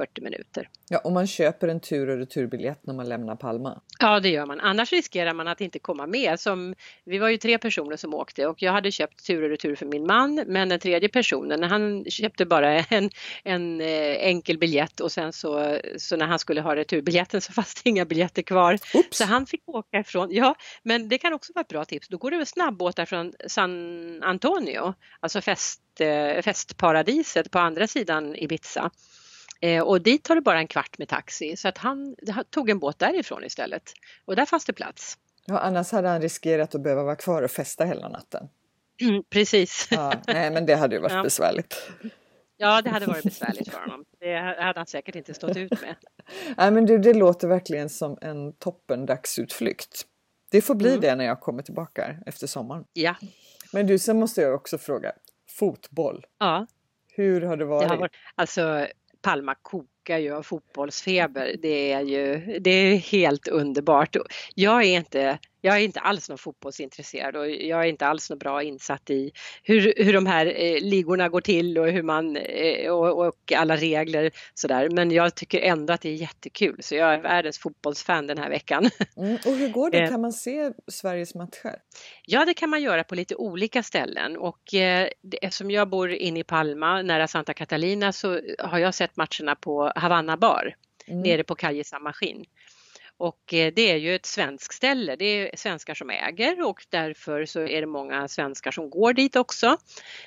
40 0.00 0.20
minuter. 0.20 0.68
Ja, 0.88 0.98
om 1.04 1.14
man 1.14 1.26
köper 1.26 1.68
en 1.68 1.80
tur 1.80 2.08
och 2.08 2.18
returbiljett 2.18 2.86
när 2.86 2.94
man 2.94 3.08
lämnar 3.08 3.36
Palma. 3.36 3.80
Ja, 3.98 4.20
det 4.20 4.28
gör 4.28 4.46
man. 4.46 4.60
Annars 4.60 4.92
riskerar 4.92 5.34
man 5.34 5.48
att 5.48 5.60
inte 5.60 5.78
komma 5.78 6.06
med. 6.06 6.40
Som, 6.40 6.74
vi 7.04 7.18
var 7.18 7.28
ju 7.28 7.36
tre 7.36 7.58
personer 7.58 7.96
som 7.96 8.14
åkte 8.14 8.46
och 8.46 8.62
jag 8.62 8.72
hade 8.72 8.90
köpt 8.90 9.26
tur 9.26 9.42
och 9.42 9.48
retur 9.48 9.74
för 9.76 9.86
min 9.86 10.06
man. 10.06 10.44
Men 10.46 10.68
den 10.68 10.80
tredje 10.80 11.08
personen, 11.08 11.62
han 11.62 12.04
köpte 12.04 12.46
bara 12.46 12.78
en, 12.78 13.10
en 13.44 13.80
eh, 13.80 14.16
enkel 14.26 14.58
biljett 14.58 15.00
och 15.00 15.12
sen 15.12 15.32
så, 15.32 15.78
så 15.96 16.16
när 16.16 16.26
han 16.26 16.38
skulle 16.38 16.60
ha 16.60 16.76
returbiljetten 16.76 17.40
så 17.40 17.52
fanns 17.58 17.74
det 17.74 17.90
inga 17.90 18.04
biljetter 18.04 18.42
kvar. 18.42 18.78
Oops. 18.94 19.18
Så 19.18 19.24
han 19.24 19.46
fick 19.46 19.68
åka 19.68 20.00
ifrån. 20.00 20.28
Ja, 20.30 20.54
men 20.82 21.08
det 21.08 21.18
kan 21.18 21.32
också 21.32 21.52
vara 21.54 21.62
ett 21.62 21.68
bra 21.68 21.84
tips. 21.84 22.08
Då 22.08 22.16
går 22.16 22.30
det 22.30 22.46
snabbåtar 22.46 23.04
från 23.04 23.32
San 23.46 24.22
Antonio, 24.22 24.94
alltså 25.20 25.40
fest, 25.40 25.82
eh, 26.00 26.42
festparadiset 26.42 27.50
på 27.50 27.58
andra 27.58 27.86
sidan 27.86 28.36
Ibiza. 28.36 28.90
Eh, 29.60 29.82
och 29.82 30.02
dit 30.02 30.24
tar 30.24 30.34
det 30.34 30.40
bara 30.40 30.58
en 30.58 30.66
kvart 30.68 30.98
med 30.98 31.08
taxi 31.08 31.56
så 31.56 31.68
att 31.68 31.78
han, 31.78 32.16
han 32.30 32.44
tog 32.44 32.70
en 32.70 32.78
båt 32.78 32.98
därifrån 32.98 33.44
istället 33.44 33.92
och 34.24 34.36
där 34.36 34.46
fanns 34.46 34.64
det 34.64 34.72
plats. 34.72 35.18
Ja, 35.44 35.58
annars 35.58 35.92
hade 35.92 36.08
han 36.08 36.22
riskerat 36.22 36.74
att 36.74 36.80
behöva 36.82 37.02
vara 37.02 37.16
kvar 37.16 37.42
och 37.42 37.50
festa 37.50 37.84
hela 37.84 38.08
natten. 38.08 38.48
Mm, 39.00 39.22
precis. 39.30 39.88
Ja, 39.90 40.12
nej, 40.26 40.50
men 40.50 40.66
det 40.66 40.74
hade 40.74 40.94
ju 40.96 41.00
varit 41.02 41.12
Ja. 41.12 41.22
besvärligt. 41.22 41.90
Ja, 42.56 42.82
det 42.82 42.90
hade 42.90 43.06
varit 43.06 43.22
besvärligt 43.24 43.68
för 43.72 43.80
honom. 43.80 44.04
Det 44.20 44.36
hade 44.38 44.78
han 44.80 44.86
säkert 44.86 45.14
inte 45.14 45.34
stått 45.34 45.56
ut 45.56 45.70
med. 45.80 45.96
Nej, 46.56 46.70
men 46.70 46.86
du, 46.86 46.98
det 46.98 47.14
låter 47.14 47.48
verkligen 47.48 47.88
som 47.88 48.18
en 48.20 48.52
toppen 48.52 49.06
dagsutflykt. 49.06 50.02
Det 50.50 50.60
får 50.62 50.74
bli 50.74 50.88
Mm. 50.88 51.00
det 51.00 51.14
när 51.14 51.24
jag 51.24 51.40
kommer 51.40 51.62
tillbaka 51.62 52.16
efter 52.26 52.46
sommaren. 52.46 52.84
Ja, 52.92 53.14
Men 53.72 53.86
du, 53.86 53.98
sen 53.98 54.18
måste 54.20 54.40
jag 54.40 54.54
också 54.54 54.78
fråga. 54.78 55.12
Fotboll, 55.48 56.26
ja 56.38 56.66
hur 57.12 57.40
har 57.40 57.56
det 57.56 57.62
det 57.64 57.68
varit? 57.68 57.88
har 57.88 57.96
varit. 57.96 58.12
Alltså, 58.34 58.86
Palma 59.22 59.54
kokar 59.62 60.18
ju 60.18 60.34
av 60.34 60.42
fotbollsfeber. 60.42 61.56
Det 61.62 61.92
är 61.92 62.00
ju 62.00 62.58
det 62.60 62.70
är 62.70 62.96
helt 62.96 63.48
underbart. 63.48 64.16
Jag 64.54 64.84
är 64.84 64.96
inte 64.96 65.38
jag 65.60 65.76
är 65.76 65.80
inte 65.80 66.00
alls 66.00 66.28
någon 66.28 66.38
fotbollsintresserad 66.38 67.36
och 67.36 67.50
jag 67.50 67.80
är 67.80 67.88
inte 67.88 68.06
alls 68.06 68.30
något 68.30 68.38
bra 68.38 68.62
insatt 68.62 69.10
i 69.10 69.32
hur, 69.62 69.94
hur 69.96 70.12
de 70.12 70.26
här 70.26 70.46
eh, 70.46 70.80
ligorna 70.80 71.28
går 71.28 71.40
till 71.40 71.78
och 71.78 71.88
hur 71.88 72.02
man 72.02 72.36
eh, 72.36 72.90
och, 72.90 73.26
och 73.26 73.52
alla 73.56 73.76
regler 73.76 74.30
sådär. 74.54 74.88
Men 74.90 75.10
jag 75.10 75.34
tycker 75.34 75.60
ändå 75.60 75.92
att 75.92 76.00
det 76.00 76.08
är 76.08 76.14
jättekul 76.14 76.82
så 76.82 76.94
jag 76.94 77.14
är 77.14 77.18
världens 77.20 77.58
fotbollsfan 77.58 78.26
den 78.26 78.38
här 78.38 78.50
veckan. 78.50 78.90
Mm, 79.16 79.34
och 79.46 79.52
hur 79.52 79.68
går 79.68 79.90
det? 79.90 79.98
Eh. 79.98 80.08
Kan 80.08 80.20
man 80.20 80.32
se 80.32 80.72
Sveriges 80.88 81.34
matcher? 81.34 81.76
Ja, 82.26 82.44
det 82.44 82.54
kan 82.54 82.70
man 82.70 82.82
göra 82.82 83.04
på 83.04 83.14
lite 83.14 83.34
olika 83.34 83.82
ställen 83.82 84.36
och 84.36 84.74
eh, 84.74 85.08
eftersom 85.42 85.70
jag 85.70 85.88
bor 85.88 86.10
inne 86.10 86.40
i 86.40 86.44
Palma 86.44 87.02
nära 87.02 87.28
Santa 87.28 87.54
Catalina 87.54 88.12
så 88.12 88.40
har 88.58 88.78
jag 88.78 88.94
sett 88.94 89.16
matcherna 89.16 89.56
på 89.56 89.92
Havanna 89.96 90.36
bar 90.36 90.74
Mm. 91.10 91.22
nere 91.22 91.44
på 91.44 91.54
Calle 91.54 91.84
San 91.84 92.02
Maskin. 92.02 92.44
Och 93.20 93.54
eh, 93.54 93.72
det 93.76 93.90
är 93.90 93.96
ju 93.96 94.14
ett 94.14 94.26
svenskt 94.26 94.74
ställe, 94.74 95.16
det 95.16 95.24
är 95.24 95.56
svenskar 95.56 95.94
som 95.94 96.10
äger 96.10 96.66
och 96.66 96.86
därför 96.88 97.44
så 97.44 97.60
är 97.60 97.80
det 97.80 97.86
många 97.86 98.28
svenskar 98.28 98.70
som 98.70 98.90
går 98.90 99.12
dit 99.12 99.36
också. 99.36 99.76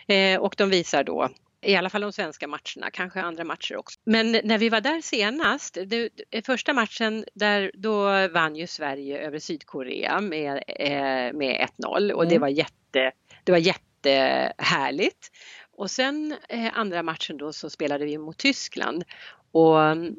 Eh, 0.08 0.40
och 0.40 0.56
de 0.58 0.70
visar 0.70 1.04
då 1.04 1.30
i 1.62 1.76
alla 1.76 1.90
fall 1.90 2.02
de 2.02 2.12
svenska 2.14 2.48
matcherna, 2.48 2.92
kanske 2.94 3.22
andra 3.22 3.44
matcher 3.44 3.76
också. 3.78 4.00
Men 4.04 4.32
när 4.32 4.58
vi 4.58 4.70
var 4.70 4.82
där 4.82 5.02
senast, 5.02 5.74
det, 5.86 6.10
det- 6.30 6.46
första 6.46 6.74
matchen 6.74 7.26
där 7.34 7.72
då 7.74 8.28
vann 8.28 8.56
ju 8.56 8.68
Sverige 8.68 9.20
över 9.28 9.40
Sydkorea 9.40 10.22
med, 10.22 10.64
eh, 10.68 11.34
med 11.38 11.68
1-0 11.78 12.12
och 12.12 12.24
det 12.24 12.36
Mm. 12.36 12.42
var 12.42 12.48
jätte, 12.50 13.12
det 13.44 13.52
var 13.52 13.60
jättehärligt. 13.60 15.32
Och 15.72 15.92
sen 15.92 16.36
eh, 16.50 16.78
andra 16.78 17.04
matchen 17.04 17.38
då 17.38 17.54
så 17.54 17.70
spelade 17.70 18.06
vi 18.06 18.18
mot 18.18 18.38
Tyskland 18.38 19.04
och 19.52 19.82
mm, 19.84 20.16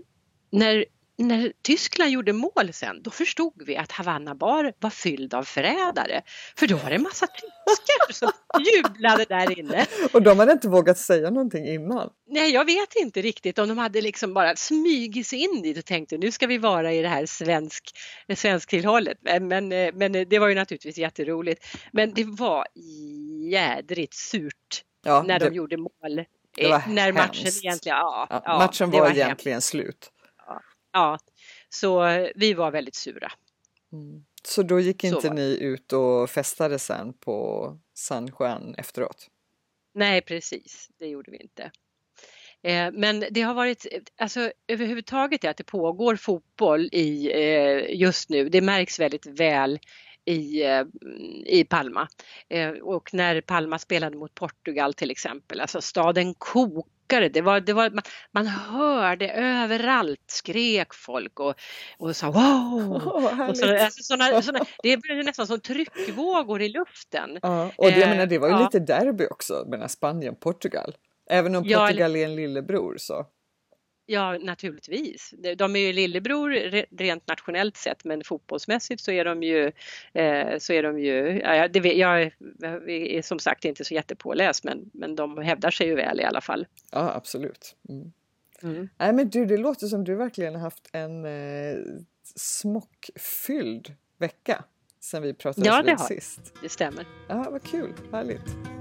när, 0.51 0.85
när 1.19 1.53
Tyskland 1.63 2.11
gjorde 2.11 2.33
mål 2.33 2.73
sen 2.73 3.03
då 3.03 3.11
förstod 3.11 3.63
vi 3.67 3.77
att 3.77 3.93
Havanna 3.93 4.35
bar 4.35 4.73
var 4.81 4.91
fylld 4.91 5.35
av 5.35 5.43
förrädare. 5.45 6.23
För 6.57 6.67
då 6.67 6.77
var 6.77 6.91
det 6.91 6.97
en 6.97 7.03
massa 7.03 7.27
tyskar 7.27 8.13
som 8.13 8.31
jublade 8.75 9.25
där 9.25 9.59
inne. 9.59 9.87
Och 10.13 10.23
de 10.23 10.39
hade 10.39 10.53
inte 10.53 10.69
vågat 10.69 10.99
säga 10.99 11.31
någonting 11.31 11.67
innan. 11.69 12.11
Nej, 12.29 12.51
jag 12.51 12.65
vet 12.65 12.95
inte 12.97 13.23
riktigt 13.23 13.59
om 13.59 13.69
de 13.69 13.79
hade 13.79 14.01
liksom 14.01 14.35
bara 14.35 14.57
smugit 14.57 15.27
sig 15.27 15.39
in 15.39 15.63
dit 15.63 15.79
och 15.79 15.85
tänkte 15.85 16.19
nu 16.19 16.31
ska 16.33 16.47
vi 16.47 16.59
vara 16.59 16.93
i 16.93 17.03
det 17.03 17.09
här 17.09 17.27
svensk, 17.27 17.91
svensk 18.37 18.69
tillhållet. 18.69 19.19
Men, 19.21 19.49
men, 19.49 19.69
men 19.95 20.13
det 20.13 20.39
var 20.39 20.49
ju 20.49 20.55
naturligtvis 20.55 20.99
jätteroligt. 20.99 21.67
Men 21.93 22.15
det 22.15 22.25
var 22.25 22.67
jädrigt 23.51 24.15
surt 24.15 24.83
Ja, 25.05 25.23
när 25.23 25.39
det, 25.39 25.49
de 25.49 25.55
gjorde 25.55 25.77
mål. 25.77 25.91
var 26.01 26.25
Eh, 26.59 26.89
när 26.89 27.13
matchen 27.13 27.45
hemskt. 27.45 27.65
egentligen, 27.65 27.99
ja, 27.99 28.27
ja, 28.45 28.59
matchen 28.59 28.91
var, 28.91 29.01
hemskt. 29.05 29.17
egentligen 29.17 29.61
slut. 29.61 30.11
Ja, 30.95 31.19
så 31.69 32.03
vi 32.35 32.55
var 32.55 32.71
väldigt 32.71 32.95
sura. 32.95 33.33
Mm. 33.93 34.25
Så 34.43 34.63
då 34.63 34.81
gick 34.81 35.05
inte 35.05 35.31
ni 35.31 35.59
ut 35.61 35.93
och 35.93 36.31
festade 36.31 36.79
sen 36.79 37.13
på 37.13 37.79
San 37.95 38.31
Juan 38.41 38.75
efteråt? 38.79 39.27
Nej, 39.95 40.21
precis, 40.21 40.89
det 40.99 41.07
gjorde 41.07 41.31
vi 41.31 41.37
inte. 41.43 41.71
Eh, 42.63 42.93
Men 42.93 43.25
det 43.31 43.43
har 43.43 43.55
varit, 43.55 43.87
alltså 44.19 44.53
överhuvudtaget 44.69 45.41
det 45.41 45.49
att 45.49 45.57
det 45.57 45.65
pågår 45.65 46.17
fotboll 46.17 46.89
i 46.93 47.33
eh, 47.35 48.01
just 48.01 48.29
nu, 48.29 48.49
det 48.49 48.61
märks 48.61 49.01
väldigt 49.01 49.27
väl 49.27 49.79
i, 50.25 50.63
eh, 50.63 50.85
i 51.47 51.65
Palma. 51.65 52.09
Eh, 52.49 52.71
Och 52.71 53.15
när 53.15 53.41
Palma 53.41 53.79
spelade 53.79 54.17
mot 54.17 54.35
Portugal 54.35 54.95
till 54.95 55.11
exempel, 55.11 55.61
alltså 55.61 55.81
staden 55.81 56.35
kokade. 56.35 56.94
Det 57.21 57.41
var, 57.41 57.61
det 57.61 57.73
var, 57.73 57.91
man, 57.91 58.03
man 58.33 58.47
hörde 58.47 59.29
överallt 59.33 60.21
skrek 60.27 60.95
folk 60.95 61.41
och, 61.41 61.55
och 61.99 62.17
sa 62.17 62.27
wow! 62.31 63.03
Vad 63.39 63.51
Och 63.51 63.59
så, 63.59 63.77
alltså, 63.77 64.03
såna, 64.03 64.43
såna, 64.43 64.61
det 64.83 64.97
blev 64.97 65.25
nästan 65.25 65.47
som 65.47 65.61
tryckvågor 65.61 66.63
i 66.63 66.69
luften. 66.69 67.39
Ja, 67.43 67.71
och 67.77 67.87
det, 67.87 68.03
Eh, 68.03 68.09
menar, 68.09 68.27
det 68.27 68.39
var 68.39 68.49
ju 68.49 68.55
ja. 68.55 68.63
lite 68.63 68.79
derby 68.79 69.27
också 69.31 69.65
mellan 69.67 69.89
Spanien 69.89 70.35
och 70.35 70.41
Portugal. 70.41 70.95
Även 71.31 71.55
om 71.55 71.65
Ja, 71.65 71.87
Portugal 71.87 72.17
är 72.17 72.25
en 72.25 72.37
lillebror 72.37 72.95
så. 72.99 73.27
Ja, 74.07 74.39
naturligtvis. 74.39 75.35
De- 75.57 75.77
är 75.77 75.81
ju 75.81 75.93
lillebror 75.93 76.51
re- 76.51 76.87
rent 76.99 77.29
nationellt 77.29 77.77
sett, 77.77 78.05
men 78.05 78.25
fotbollsmässigt 78.25 79.03
så 79.03 79.11
är 79.11 79.25
de 79.25 79.43
ju, 79.43 79.73
eh, 80.13 80.59
så 80.59 80.73
är 80.73 80.83
de 80.83 80.99
ju, 80.99 81.41
ja, 81.45 81.57
ja, 81.57 81.69
det, 81.69 81.79
jag 81.93 82.23
är 82.87 83.23
som 83.23 83.39
sagt 83.39 83.65
inte 83.65 83.85
så 83.85 83.95
jättepåläst, 83.95 84.65
men, 84.65 84.91
men 84.93 85.17
de 85.17 85.39
hävdar 85.39 85.71
sig 85.71 85.87
ju 85.87 85.95
väl 85.95 86.21
i 86.21 86.25
alla 86.25 86.41
fall. 86.41 86.67
Ja, 86.93 87.13
absolut. 87.15 87.77
Mm. 87.89 88.13
Mm. 88.63 88.89
Nej, 88.99 89.13
men 89.13 89.29
du, 89.31 89.47
det 89.47 89.57
låter 89.57 89.87
som 89.87 90.05
du 90.05 90.15
verkligen 90.15 90.55
har 90.55 90.61
haft 90.63 90.89
en 90.93 91.25
eh, 91.25 91.79
smockfylld 92.37 93.95
vecka 94.19 94.65
sen 95.01 95.23
vi 95.23 95.35
pratades 95.35 95.67
Ja, 95.67 95.83
det 95.83 95.91
vid 95.91 95.99
har- 95.99 96.07
sist. 96.07 96.41
Det 96.63 96.69
stämmer. 96.69 97.07
Ja, 97.29 97.49
vad 97.51 97.63
kul, 97.63 97.93
härligt. 98.13 98.74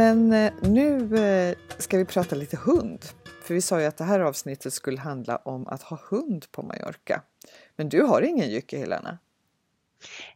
Men 0.00 0.32
eh, 0.32 0.52
nu 0.62 1.16
eh, 1.18 1.56
ska 1.78 1.98
vi 1.98 2.04
prata 2.04 2.36
lite 2.36 2.56
hund. 2.56 3.04
För 3.42 3.54
vi 3.54 3.60
sa 3.60 3.80
ju 3.80 3.86
att 3.86 3.96
det 3.96 4.04
här 4.04 4.20
avsnittet 4.20 4.72
skulle 4.72 5.00
handla 5.00 5.36
om 5.36 5.66
att 5.66 5.82
ha 5.82 5.98
hund 6.10 6.46
på 6.52 6.62
Mallorca. 6.62 7.22
Men 7.76 7.88
du 7.88 8.02
har 8.02 8.22
ingen 8.22 8.50
Jycke 8.50 8.78
Helena? 8.78 9.18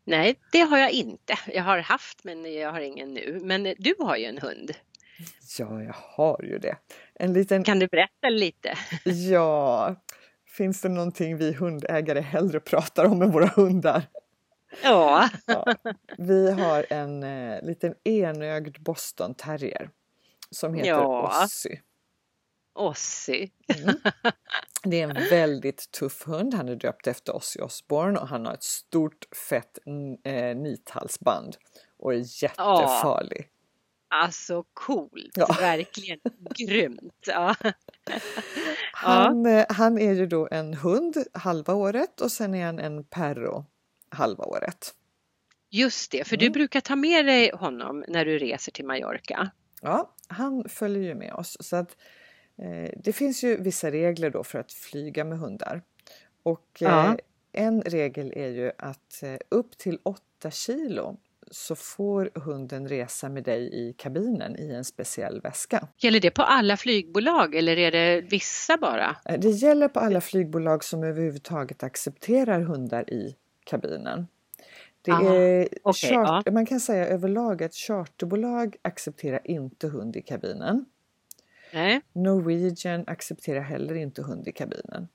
Nej, 0.04 0.40
det 0.52 0.60
har 0.60 0.78
jag 0.78 0.90
inte. 0.90 1.38
Jag 1.46 1.62
har 1.62 1.78
haft, 1.78 2.24
men 2.24 2.54
jag 2.54 2.72
har 2.72 2.80
ingen 2.80 3.14
nu. 3.14 3.40
Men 3.42 3.74
du 3.78 3.94
har 3.98 4.16
ju 4.16 4.24
en 4.24 4.38
hund. 4.38 4.70
Ja, 5.58 5.82
jag 5.82 5.96
har 5.96 6.42
ju 6.42 6.58
det. 6.58 6.76
En 7.14 7.32
liten 7.32 7.64
Kan 7.64 7.78
du 7.78 7.86
berätta 7.86 8.28
lite? 8.28 8.78
Ja, 9.04 9.94
finns 10.46 10.80
det 10.80 10.88
någonting 10.88 11.36
vi 11.36 11.52
hundägare 11.52 12.20
hellre 12.20 12.60
pratar 12.60 13.04
om 13.04 13.22
än 13.22 13.30
våra 13.30 13.46
hundar? 13.46 14.02
Ja, 14.82 15.28
Ja. 15.46 15.74
Vi 16.18 16.50
har 16.50 16.86
en 16.90 17.22
eh, 17.22 17.62
liten 17.62 17.94
enögd 18.04 18.80
boston 18.82 19.34
terrier 19.34 19.90
som 20.50 20.74
heter 20.74 20.88
Ja. 20.88 21.42
Ossie. 21.44 21.80
Ossi. 22.72 23.50
Det 24.86 25.00
är 25.00 25.08
en 25.08 25.28
väldigt 25.30 25.90
tuff 25.90 26.26
hund. 26.26 26.54
Han 26.54 26.68
är 26.68 26.76
döpt 26.76 27.06
efter 27.06 27.36
Ozzy 27.36 27.60
Osbourne 27.60 28.18
och 28.20 28.28
han 28.28 28.46
har 28.46 28.54
ett 28.54 28.62
stort 28.62 29.24
fett 29.48 29.78
eh, 30.24 30.56
nithalsband 30.56 31.56
och 31.98 32.14
är 32.14 32.42
jättefarlig. 32.42 33.48
Alltså 34.08 34.64
coolt, 34.74 35.32
Ja. 35.34 35.56
verkligen 35.60 36.18
grymt. 36.56 37.14
Ja. 37.26 37.54
Han, 38.92 39.46
eh, 39.46 39.66
han 39.68 39.98
är 39.98 40.12
ju 40.12 40.26
då 40.26 40.48
en 40.50 40.74
hund 40.74 41.16
halva 41.32 41.74
året 41.74 42.20
och 42.20 42.32
sen 42.32 42.54
är 42.54 42.66
han 42.66 42.78
en 42.78 43.04
perro 43.04 43.64
halva 44.14 44.44
året. 44.44 44.94
Just 45.70 46.10
det, 46.12 46.24
för 46.28 46.36
du 46.36 46.44
Mm. 46.46 46.52
brukar 46.52 46.80
ta 46.80 46.96
med 46.96 47.26
dig 47.26 47.50
honom 47.54 48.04
när 48.08 48.24
du 48.24 48.38
reser 48.38 48.72
till 48.72 48.84
Mallorca. 48.84 49.50
Ja, 49.82 50.14
han 50.28 50.68
följer 50.68 51.02
ju 51.02 51.14
med 51.14 51.32
oss. 51.34 51.56
Så 51.60 51.76
att, 51.76 51.96
eh, 52.62 52.90
det 52.96 53.12
finns 53.12 53.44
ju 53.44 53.56
vissa 53.62 53.90
regler 53.90 54.30
då 54.30 54.44
för 54.44 54.58
att 54.58 54.72
flyga 54.72 55.24
med 55.24 55.38
hundar. 55.38 55.82
Och 56.42 56.82
eh, 56.82 56.88
Ja. 56.88 57.16
en 57.52 57.82
regel 57.82 58.32
är 58.36 58.48
ju 58.48 58.72
att 58.78 59.22
eh, 59.22 59.36
upp 59.48 59.78
till 59.78 59.98
8 60.02 60.50
kilo 60.50 61.16
så 61.50 61.74
får 61.76 62.30
hunden 62.34 62.88
resa 62.88 63.28
med 63.28 63.44
dig 63.44 63.88
i 63.88 63.92
kabinen 63.92 64.56
i 64.58 64.70
en 64.74 64.84
speciell 64.84 65.40
väska. 65.40 65.88
Gäller 65.98 66.20
det 66.20 66.30
på 66.30 66.42
alla 66.42 66.76
flygbolag 66.76 67.54
eller 67.54 67.76
är 67.76 67.90
det 67.90 68.20
vissa 68.20 68.76
bara? 68.76 69.16
Eh, 69.24 69.40
Det 69.40 69.50
gäller 69.50 69.88
på 69.88 70.00
alla 70.00 70.20
flygbolag 70.20 70.84
som 70.84 71.04
överhuvudtaget 71.04 71.82
accepterar 71.82 72.60
hundar 72.60 73.10
i 73.10 73.36
kabinen. 73.64 74.26
Det 75.02 75.12
Ah, 75.12 75.34
är 75.34 75.68
okej, 75.82 76.10
chart- 76.10 76.52
Man 76.52 76.66
kan 76.66 76.80
säga 76.80 77.06
överlag 77.06 77.62
att 77.62 77.74
charterbolag 77.74 78.76
accepterar 78.82 79.40
inte 79.44 79.88
hund 79.88 80.16
i 80.16 80.22
kabinen. 80.22 80.84
Nej. 81.72 82.00
Norwegian 82.12 83.04
accepterar 83.06 83.60
heller 83.60 83.94
inte 83.94 84.22
hund 84.22 84.48
i 84.48 84.52
kabinen. 84.52 85.08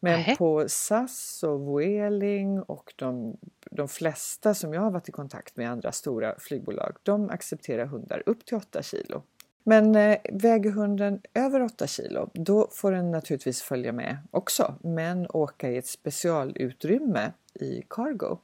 Men 0.00 0.12
Nähä. 0.12 0.36
på 0.36 0.68
SAS 0.68 1.42
och 1.42 1.60
Vueling 1.60 2.62
och 2.62 2.92
de, 2.96 3.36
de 3.70 3.88
flesta 3.88 4.54
som 4.54 4.74
jag 4.74 4.80
har 4.80 4.90
varit 4.90 5.08
i 5.08 5.12
kontakt 5.12 5.56
med, 5.56 5.70
andra 5.70 5.92
stora 5.92 6.34
flygbolag, 6.38 6.96
de 7.02 7.30
accepterar 7.30 7.86
hundar 7.86 8.22
upp 8.26 8.44
till 8.46 8.56
8 8.56 8.82
kilo. 8.82 9.22
Men 9.64 9.94
eh, 9.94 10.18
väger 10.32 10.70
hunden 10.70 11.20
över 11.34 11.62
8 11.62 11.86
kilo, 11.86 12.30
då 12.34 12.68
får 12.72 12.92
den 12.92 13.10
naturligtvis 13.10 13.62
följa 13.62 13.92
med 13.92 14.16
också, 14.30 14.74
men 14.82 15.26
åka 15.30 15.70
i 15.70 15.76
ett 15.76 15.86
specialutrymme 15.86 17.32
i 17.60 17.82
cargo. 17.90 18.38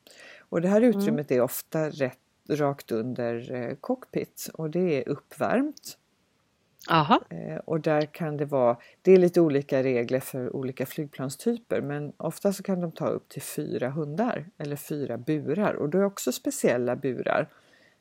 Och 0.48 0.60
det 0.60 0.68
här 0.68 0.80
utrymmet 0.80 1.30
är 1.30 1.40
ofta 1.40 1.88
rätt, 1.90 2.18
rakt 2.48 2.92
under 2.92 3.52
eh, 3.52 3.74
cockpit 3.74 4.50
och 4.54 4.70
det 4.70 4.98
är 5.02 5.08
uppvärmt. 5.08 5.98
Aha. 6.90 7.20
Eh, 7.30 7.56
och 7.56 7.80
där 7.80 8.02
kan 8.06 8.36
det 8.36 8.44
vara, 8.44 8.76
det 9.02 9.12
är 9.12 9.16
lite 9.16 9.40
olika 9.40 9.82
regler 9.82 10.20
för 10.20 10.56
olika 10.56 10.86
flygplanstyper 10.86 11.80
men 11.80 12.12
ofta 12.16 12.52
så 12.52 12.62
kan 12.62 12.80
de 12.80 12.92
ta 12.92 13.06
upp 13.06 13.28
till 13.28 13.42
fyra 13.42 13.90
hundar 13.90 14.46
eller 14.58 14.76
fyra 14.76 15.18
burar 15.18 15.74
och 15.74 15.88
då 15.88 15.98
är 15.98 16.04
också 16.04 16.32
speciella 16.32 16.96
burar 16.96 17.48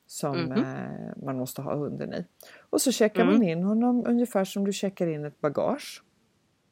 som 0.07 0.37
Mhm. 0.37 0.51
eh, 0.51 1.23
man 1.25 1.37
måste 1.37 1.61
ha 1.61 1.75
hunden 1.75 2.13
i. 2.13 2.25
Och 2.69 2.81
så 2.81 2.91
checkar 2.91 3.21
Mm. 3.23 3.33
man 3.33 3.43
in 3.43 3.63
honom 3.63 4.03
ungefär 4.07 4.43
som 4.45 4.65
du 4.65 4.73
checkar 4.73 5.07
in 5.07 5.25
ett 5.25 5.41
bagage. 5.41 6.03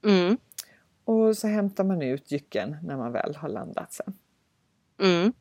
Mm. 0.05 0.37
Och 1.05 1.37
så 1.37 1.47
hämtar 1.47 1.83
man 1.83 2.01
ut 2.01 2.31
jycken 2.31 2.77
när 2.83 2.97
man 2.97 3.11
väl 3.11 3.35
har 3.35 3.49
landat 3.49 3.93
sen. 3.93 4.13
Mm. 4.99 5.33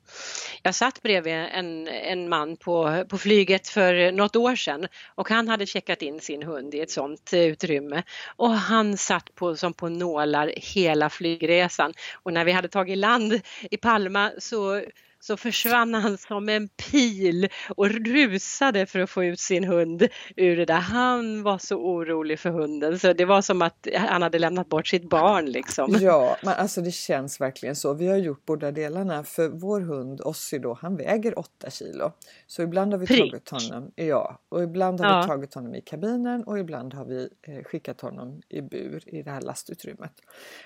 Jag 0.62 0.74
satt 0.74 1.02
bredvid 1.02 1.34
en, 1.34 1.88
en 1.88 2.28
man 2.28 2.56
på, 2.56 3.04
på 3.08 3.18
flyget 3.18 3.68
för 3.68 4.12
något 4.12 4.36
år 4.36 4.56
sedan 4.56 4.86
och 5.14 5.28
han 5.28 5.48
hade 5.48 5.66
checkat 5.66 6.02
in 6.02 6.20
sin 6.20 6.42
hund 6.42 6.74
i 6.74 6.80
ett 6.80 6.90
sånt 6.90 7.30
utrymme 7.34 8.02
och 8.36 8.50
han 8.50 8.96
satt 8.96 9.34
på, 9.34 9.56
som 9.56 9.74
på 9.74 9.88
nålar 9.88 10.52
hela 10.56 11.10
flygresan 11.10 11.92
och 12.12 12.32
när 12.32 12.44
vi 12.44 12.52
hade 12.52 12.68
tagit 12.68 12.98
land 12.98 13.40
i 13.70 13.76
Palma 13.76 14.30
så 14.38 14.82
så 15.20 15.37
försvann 15.37 15.94
han 15.94 16.18
som 16.18 16.48
en 16.48 16.68
pil 16.68 17.48
och 17.76 17.88
rusade 17.90 18.87
för 18.87 18.98
att 19.00 19.10
få 19.10 19.25
ut 19.25 19.40
sin 19.40 19.64
hund 19.64 20.08
ur 20.37 20.56
det 20.56 20.64
där. 20.64 20.75
Han 20.75 21.42
var 21.42 21.58
så 21.58 21.76
orolig 21.76 22.38
för 22.40 22.50
hunden 22.50 22.98
så 22.98 23.12
det 23.12 23.25
var 23.25 23.42
som 23.42 23.62
att 23.62 23.87
han 23.96 24.22
hade 24.22 24.38
lämnat 24.38 24.68
bort 24.68 24.87
sitt 24.87 25.08
barn 25.10 25.46
liksom. 25.46 25.96
Ja, 26.00 26.37
men 26.44 26.54
alltså 26.54 26.80
det 26.80 26.90
känns 26.90 27.40
verkligen 27.40 27.76
så. 27.76 27.94
Vi 27.94 28.06
har 28.08 28.16
gjort 28.16 28.44
båda 28.46 28.70
delarna 28.72 29.25
för 29.25 29.48
vår 29.48 29.80
hund 29.80 30.20
Ossi 30.20 30.58
då, 30.58 30.78
han 30.82 30.96
väger 30.96 31.38
8 31.38 31.70
kilo. 31.70 32.12
Så 32.46 32.62
ibland 32.62 32.92
har 32.92 32.98
vi 32.98 33.06
Prick. 33.06 33.30
tagit 33.30 33.48
honom, 33.50 33.92
ja, 33.96 34.40
och 34.48 34.62
ibland 34.62 35.00
har 35.00 35.08
Ja. 35.10 35.20
vi 35.20 35.26
tagit 35.26 35.54
honom 35.54 35.75
i 35.75 35.80
kabinen 35.80 36.44
och 36.44 36.58
ibland 36.58 36.94
har 36.94 37.04
vi 37.04 37.28
eh, 37.42 37.64
skickat 37.64 38.00
honom 38.00 38.40
i 38.48 38.60
bur 38.62 39.02
i 39.06 39.22
det 39.22 39.30
här 39.30 39.40
lastutrymmet. 39.40 40.12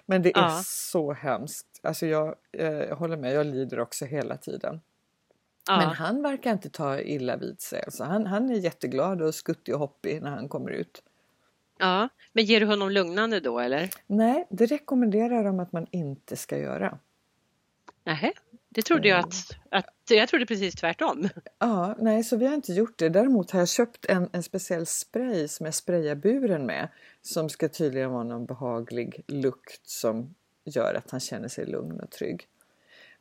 Men 0.07 0.23
det 0.23 0.37
är 0.37 0.41
Ja. 0.43 0.61
så 0.65 1.13
hemskt. 1.13 1.67
Alltså 1.83 2.07
jag 2.07 2.35
eh, 2.53 2.99
håller 2.99 3.17
med, 3.17 3.35
jag 3.35 3.47
lider 3.47 3.81
också 3.81 4.05
hela 4.05 4.37
tiden. 4.37 4.81
Ja. 5.69 5.77
Men 5.77 5.89
han 5.89 6.23
verkar 6.23 6.53
inte 6.53 6.71
ta 6.71 7.01
illa 7.01 7.37
vid 7.37 7.61
sig. 7.61 7.83
Alltså 7.85 8.05
han, 8.05 8.27
han 8.27 8.51
är 8.51 8.55
jätteglad 8.55 9.23
och 9.23 9.35
skuttig 9.35 9.75
och 9.75 9.81
hoppig 9.81 10.23
när 10.23 10.31
han 10.31 10.49
kommer 10.49 10.71
ut. 10.71 11.03
Ja, 11.79 12.09
men 12.33 12.45
ger 12.45 12.61
du 12.61 12.67
honom 12.67 12.91
lugnande 12.91 13.41
då 13.41 13.61
eller? 13.61 13.91
Nej, 14.07 14.47
det 14.51 14.67
rekommenderar 14.67 15.45
de 15.45 15.61
att 15.61 15.73
man 15.73 15.87
inte 15.91 16.37
ska 16.37 16.59
göra. 16.59 16.99
Nej, 18.05 18.33
det 18.69 18.83
trodde 18.83 19.09
jag 19.09 19.19
att, 19.19 19.57
att 19.71 19.87
jag 20.11 20.29
trodde 20.29 20.47
precis 20.47 20.75
tvärtom. 20.75 21.29
Ja, 21.59 21.97
nej, 21.99 22.25
så 22.25 22.37
vi 22.37 22.47
har 22.47 22.55
inte 22.55 22.73
gjort 22.73 22.99
det. 22.99 23.09
Däremot 23.09 23.51
har 23.51 23.59
jag 23.59 23.69
köpt 23.69 24.07
en, 24.07 24.29
en 24.33 24.43
speciell 24.43 24.87
spray 24.87 25.49
som 25.49 25.67
jag 25.67 25.75
sprayar 25.75 26.15
buren 26.15 26.67
med. 26.67 26.89
Som 27.23 27.49
ska 27.49 27.69
tydligen 27.69 28.11
vara 28.11 28.25
någon 28.25 28.47
behaglig 28.47 29.25
lukt 29.27 29.89
som 29.89 30.35
gör 30.65 30.95
att 30.95 31.11
han 31.11 31.21
känner 31.21 31.49
sig 31.49 31.67
lugn 31.67 32.01
och 32.01 32.11
trygg. 32.11 32.47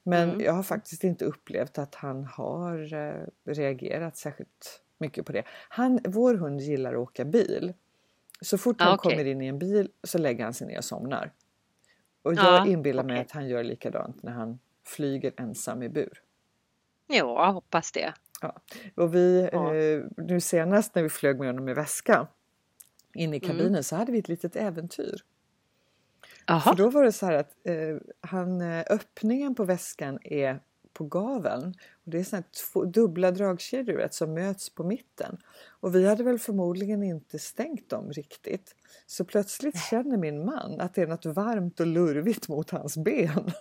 Men 0.03 0.29
Mm. 0.29 0.41
jag 0.41 0.53
har 0.53 0.63
faktiskt 0.63 1.03
inte 1.03 1.25
upplevt 1.25 1.77
att 1.77 1.95
han 1.95 2.24
har 2.24 2.93
eh, 2.93 3.25
reagerat 3.45 4.17
särskilt 4.17 4.81
mycket 4.98 5.25
på 5.25 5.31
det. 5.31 5.43
Han, 5.69 6.00
vår 6.07 6.36
hund 6.36 6.62
gillar 6.62 6.93
att 6.93 7.00
åka 7.00 7.25
bil. 7.25 7.74
Så 8.41 8.57
fort 8.57 8.75
Ja, 8.79 8.86
han 8.86 8.95
okej. 8.95 9.12
kommer 9.12 9.25
in 9.25 9.41
i 9.41 9.48
en 9.48 9.60
bil 9.60 9.89
så 10.03 10.17
lägger 10.17 10.43
han 10.43 10.53
sig 10.53 10.67
ner 10.67 10.77
och 10.77 10.83
somnar. 10.86 11.31
Och 12.21 12.33
jag 12.33 12.43
Ja, 12.43 12.65
inbillar 12.67 13.03
mig 13.03 13.13
okej. 13.15 13.25
att 13.25 13.31
han 13.31 13.48
gör 13.48 13.63
likadant 13.63 14.24
när 14.24 14.31
han 14.31 14.60
flyger 14.86 15.33
ensam 15.38 15.83
i 15.83 15.89
bur. 15.89 16.21
Ja, 17.07 17.15
jag 17.45 17.53
hoppas 17.53 17.91
det. 17.91 18.13
Ja. 18.41 18.55
Och 18.95 19.15
vi, 19.15 19.50
Ja. 19.51 19.75
eh, 19.75 20.03
nu 20.17 20.39
senast 20.41 20.96
när 20.96 21.03
vi 21.03 21.09
flög 21.09 21.39
med 21.39 21.48
honom 21.48 21.70
i 21.70 21.74
väska 21.74 22.27
in 23.13 23.33
i 23.33 23.37
Mm. 23.37 23.50
kabinen 23.50 23.83
så 23.83 23.96
hade 23.96 24.11
vi 24.11 24.20
ett 24.20 24.27
litet 24.27 24.55
äventyr. 24.55 25.22
För 26.47 26.53
Jaha, 26.53 26.73
då 26.75 26.89
var 26.89 27.03
det 27.03 27.11
så 27.11 27.25
här 27.25 27.33
att 27.33 27.51
eh, 27.63 27.97
han, 28.21 28.61
eh, 28.61 28.83
öppningen 28.89 29.55
på 29.55 29.63
väskan 29.63 30.19
är 30.23 30.59
på 30.93 31.03
gaveln. 31.03 31.73
Och 32.05 32.11
det 32.11 32.19
är 32.19 32.23
såna 32.23 32.43
två, 32.71 32.85
dubbla 32.85 33.31
dragkedjor 33.31 33.97
vet, 33.97 34.13
som 34.13 34.33
möts 34.33 34.69
på 34.69 34.83
mitten. 34.83 35.37
Och 35.79 35.95
vi 35.95 36.07
hade 36.07 36.23
väl 36.23 36.39
förmodligen 36.39 37.03
inte 37.03 37.39
stängt 37.39 37.89
dem 37.89 38.11
riktigt. 38.11 38.75
Så 39.07 39.25
plötsligt 39.25 39.79
känner 39.89 40.17
min 40.17 40.45
man 40.45 40.81
att 40.81 40.93
det 40.93 41.01
är 41.01 41.07
något 41.07 41.25
varmt 41.25 41.79
och 41.79 41.87
lurvigt 41.87 42.47
mot 42.47 42.69
hans 42.69 42.97
ben. 42.97 43.51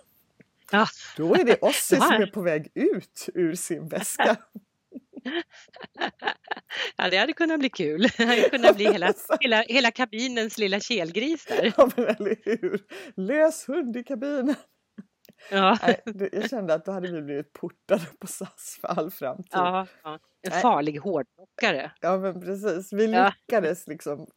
ja. 0.71 0.85
Då 1.17 1.35
är 1.35 1.45
det 1.45 1.57
Ossi 1.61 1.95
som 1.95 2.11
är 2.11 2.31
på 2.31 2.41
väg 2.41 2.71
ut 2.73 3.29
ur 3.33 3.55
sin 3.55 3.87
väska. 3.87 4.37
ja, 6.97 7.09
det 7.09 7.17
hade 7.17 7.33
kunnat 7.33 7.59
bli 7.59 7.69
kul. 7.69 8.01
Det 8.17 8.25
hade 8.25 8.49
kunnat 8.49 8.75
bli 8.75 8.91
hela, 8.91 9.13
hela, 9.39 9.61
hela 9.61 9.91
kabinens 9.91 10.57
lilla 10.57 10.79
kelgris 10.79 11.45
där. 11.45 11.73
Ja 11.77 11.89
men 11.95 12.05
eller 12.05 12.35
hur! 12.45 12.81
Lös 13.15 13.69
hund 13.69 13.97
i 13.97 14.03
kabinen! 14.03 14.55
Ja, 15.51 15.77
Nej, 15.81 16.29
jag 16.31 16.49
kände 16.49 16.73
att 16.73 16.85
då 16.85 16.91
hade 16.91 17.11
vi 17.11 17.21
blivit 17.21 17.53
portade 17.53 18.05
på 18.19 18.27
SAS 18.27 18.77
för 18.81 18.87
all 18.87 19.11
framtid. 19.11 19.45
ja, 19.51 19.87
ja. 20.03 20.19
en 20.41 20.61
farlig 20.61 20.97
hårdrockare. 20.97 21.91
Ja 22.01 22.17
men 22.17 22.41
precis, 22.41 22.93
vi 22.93 23.11
Ja. 23.11 23.33
lyckades 23.47 23.87
liksom 23.87 24.27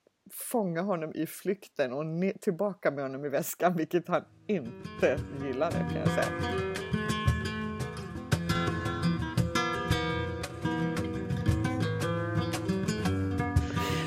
fånga 0.51 0.83
honom 0.83 1.13
i 1.15 1.27
flykten 1.27 1.93
och 1.93 2.05
tillbaka 2.41 2.91
med 2.91 3.05
honom 3.05 3.25
i 3.25 3.29
väskan 3.29 3.77
vilket 3.77 4.09
han 4.09 4.25
inte 4.49 5.19
gillade 5.45 5.77
kan 5.77 5.97
jag 5.97 6.09
säga. 6.09 6.29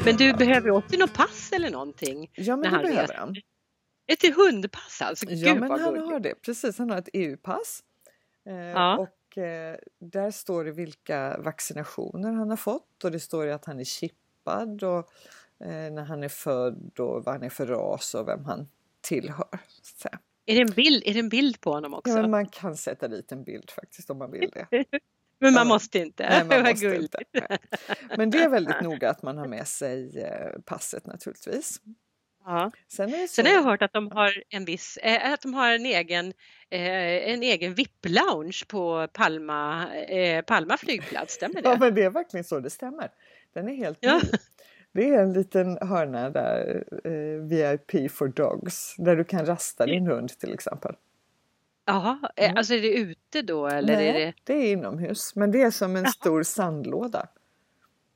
Men 0.08 0.17
du 0.17 0.34
behöver 0.34 0.72
också 0.72 0.98
något 0.98 1.13
pass 1.13 1.52
eller 1.52 1.70
någonting? 1.70 2.32
Ja 2.34 2.56
men 2.58 2.65
han 2.72 2.82
det 2.82 2.88
behöver 2.88 3.08
reser. 3.08 3.20
han. 3.20 3.36
Ett 4.08 4.36
hundpass 4.36 5.02
alltså? 5.02 5.26
Ja 5.30 5.52
Gud 5.54 5.60
men 5.60 5.70
vad 5.70 5.80
han 5.80 5.93
gulligt. 5.93 6.12
har 6.12 6.20
det, 6.20 6.36
precis 6.41 6.78
han 6.78 6.89
har 6.89 6.98
ett 6.98 7.10
EU-pass. 7.13 7.84
Eh, 8.46 8.56
Ja. 8.56 8.98
Och 8.98 9.38
eh, 9.38 9.78
där 10.00 10.32
står 10.32 10.65
det 10.65 10.72
vilka 10.72 11.38
vaccinationer 11.38 12.32
han 12.34 12.50
har 12.50 12.58
fått 12.58 13.04
och 13.04 13.12
det 13.12 13.20
står 13.20 13.46
ju 13.46 13.52
att 13.52 13.65
han 13.65 13.80
är 13.80 13.84
chippad 13.84 14.84
och 14.84 15.12
eh, 15.65 15.91
när 15.91 16.04
han 16.04 16.24
är 16.24 16.30
född 16.30 17.00
och 17.00 17.24
vad 17.26 17.36
han 17.36 17.43
är 17.43 17.50
för 17.50 17.65
ras 17.67 18.15
och 18.15 18.28
vem 18.28 18.46
han 18.46 18.67
tillhör. 19.02 19.60
Så. 19.82 20.10
Är 20.46 20.56
det 20.56 20.62
en 20.62 20.76
bild, 20.76 21.04
är 21.06 21.13
det 21.13 21.20
en 21.20 21.30
bild 21.30 21.62
på 21.62 21.72
honom 21.72 21.93
också? 21.93 22.10
Ja, 22.10 22.15
men 22.15 22.22
men, 22.22 22.32
man 22.32 22.48
kan 22.48 22.78
sätta 22.78 23.08
dit 23.08 23.32
en 23.32 23.43
bild 23.43 23.72
faktiskt 23.72 24.10
om 24.10 24.17
man 24.17 24.32
vill 24.32 24.52
det. 24.54 24.67
man 25.41 25.54
Ja. 25.54 25.63
måste 25.63 26.00
inte. 26.00 26.30
Nej, 26.30 26.62
man 26.63 26.69
måste 26.71 26.95
inte. 26.95 27.19
Men 28.17 28.30
det 28.30 28.38
är 28.43 28.50
väldigt 28.50 28.82
noga 28.82 29.10
att 29.10 29.21
man 29.23 29.38
har 29.38 29.47
med 29.47 29.67
sig 29.67 30.19
eh, 30.23 30.60
passet 30.65 31.06
naturligtvis. 31.06 31.82
Ja. 32.45 32.71
Sen 32.88 33.13
är 33.13 33.28
så, 33.28 33.34
Sen 33.34 33.45
har 33.45 33.54
jag 33.54 33.63
hört 33.63 33.82
att 33.82 33.93
de 33.93 34.12
har 34.12 34.43
en 34.50 34.65
viss, 34.65 34.97
eh, 34.97 35.32
att 35.34 35.41
de 35.41 35.54
har 35.54 35.71
en 35.73 35.86
egen, 35.86 36.26
eh, 36.69 37.30
en 37.34 37.43
egen 37.43 37.73
VIP-lounge 37.73 38.63
på 38.67 39.08
Palma, 39.13 39.93
eh, 39.95 40.41
Palma 40.41 40.78
flygplats, 40.78 41.34
stämmer 41.34 41.62
det? 41.62 41.69
Ja 41.69 41.78
men 41.80 41.95
det 41.95 42.04
är 42.04 42.10
verkligen 42.10 42.43
så 42.43 42.60
det 42.60 42.69
stämmer. 42.69 43.10
Den 43.54 43.69
är 43.69 43.76
helt 43.76 43.97
Ja. 44.02 44.15
ny. 44.17 44.21
Det 44.93 45.10
är 45.10 45.21
en 45.23 45.34
liten 45.34 45.78
hörna 45.88 46.30
där, 46.30 46.84
eh, 47.04 47.45
VIP 47.50 48.12
for 48.12 48.28
dogs, 48.28 48.95
där 48.97 49.15
du 49.15 49.23
kan 49.23 49.45
rasta 49.45 49.86
din 49.86 50.08
hund 50.08 50.30
till 50.39 50.54
exempel. 50.54 50.95
Jaha, 51.88 52.32
eh, 52.36 52.54
alltså 52.56 52.73
är 52.73 52.82
det 52.82 52.93
ute 52.93 53.41
då 53.41 53.67
eller 53.67 53.95
Nej, 53.95 54.08
är 54.10 54.13
det? 54.13 54.34
det 54.43 54.54
är 54.54 54.71
inomhus, 54.71 55.36
men 55.36 55.52
det 55.52 55.62
är 55.62 55.71
som 55.71 55.95
en 55.95 56.04
Jaha. 56.04 56.12
stor 56.12 56.43
sandlåda. 56.43 57.28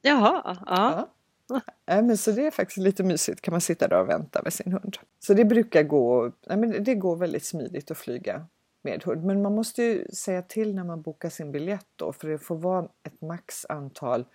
Jaha, 0.02 0.58
ja. 0.66 1.10
Ja. 1.48 1.62
Nej, 1.88 2.04
men 2.04 2.18
så 2.18 2.32
det 2.32 2.48
är 2.48 2.52
faktiskt 2.52 2.78
lite 2.78 3.04
mysigt, 3.04 3.42
kan 3.42 3.52
man 3.52 3.62
sitta 3.62 3.88
där 3.88 4.02
och 4.02 4.10
vänta 4.10 4.42
med 4.44 4.54
sin 4.54 4.72
hund. 4.72 4.98
Så 5.20 5.34
det 5.34 5.46
brukar 5.46 5.84
gå, 5.84 6.32
nej, 6.48 6.58
men 6.58 6.84
det 6.84 6.96
går 6.96 7.16
väldigt 7.16 7.46
smidigt 7.46 7.92
att 7.92 7.98
flyga 7.98 8.46
med 8.82 9.04
hund. 9.04 9.24
Men 9.24 9.42
man 9.42 9.56
måste 9.56 9.84
ju 9.84 10.06
säga 10.08 10.42
till 10.42 10.76
när 10.76 10.84
man 10.84 11.02
bokar 11.02 11.30
sin 11.30 11.52
biljett 11.52 11.88
då, 11.96 12.14
för 12.14 12.28
det 12.28 12.38
får 12.38 12.56
vara 12.56 12.88
ett 13.04 13.22
max 13.22 13.66
antal 13.70 14.26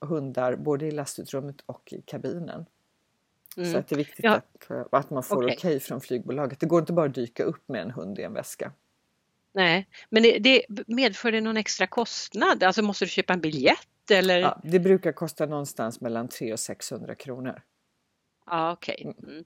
hundar 0.00 0.56
både 0.56 0.86
i 0.86 0.90
lastutrymmet 0.90 1.56
och 1.66 1.92
i 1.92 2.02
kabinen. 2.02 2.66
Så 3.54 3.60
Mm. 3.62 3.76
att 3.76 3.88
det 3.88 3.94
är 3.94 3.96
viktigt 3.96 4.24
Ja. 4.24 4.32
att, 4.34 4.92
att 4.92 5.10
man 5.10 5.22
får 5.22 5.44
okej 5.44 5.54
Okej. 5.58 5.80
från 5.80 6.00
flygbolaget. 6.00 6.60
Det 6.60 6.66
går 6.66 6.80
inte 6.80 6.92
bara 6.92 7.06
att 7.06 7.14
dyka 7.14 7.44
upp 7.44 7.68
med 7.68 7.82
en 7.82 7.90
hund 7.90 8.18
i 8.18 8.22
en 8.22 8.32
väska. 8.32 8.72
Nej, 9.56 9.88
men 10.10 10.22
det, 10.22 10.38
det 10.38 10.64
medför 10.86 11.32
det 11.32 11.40
någon 11.40 11.56
extra 11.56 11.86
kostnad? 11.86 12.62
Alltså 12.62 12.82
måste 12.82 13.04
du 13.04 13.08
köpa 13.08 13.32
en 13.32 13.40
biljett 13.40 14.10
eller? 14.10 14.38
Ja, 14.38 14.60
det 14.64 14.80
brukar 14.80 15.12
kosta 15.12 15.46
någonstans 15.46 16.00
mellan 16.00 16.28
300 16.28 16.52
och 16.52 16.60
600 16.60 17.14
kronor. 17.14 17.62
Ja, 18.46 18.72
okej. 18.72 19.14
Mm. 19.22 19.44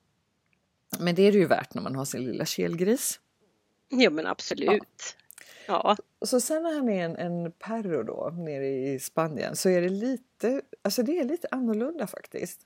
Men 0.98 1.14
det 1.14 1.22
är 1.22 1.32
det 1.32 1.38
ju 1.38 1.46
värt 1.46 1.74
när 1.74 1.82
man 1.82 1.94
har 1.96 2.04
sin 2.04 2.24
lilla 2.24 2.44
kelgris. 2.44 3.20
Jo 3.90 4.10
men 4.10 4.26
absolut. 4.26 5.16
Ja. 5.66 5.96
Och 6.18 6.28
så 6.28 6.40
sen 6.40 6.62
när 6.62 6.74
han 6.74 6.88
är 6.88 7.04
en, 7.04 7.16
en 7.16 7.52
perro 7.52 8.02
då 8.02 8.30
nere 8.36 8.68
i 8.68 8.98
Spanien 8.98 9.56
så 9.56 9.68
är 9.68 9.80
det 9.80 9.88
lite, 9.88 10.62
alltså 10.82 11.02
det 11.02 11.18
är 11.18 11.24
lite 11.24 11.48
annorlunda 11.50 12.06
faktiskt. 12.06 12.60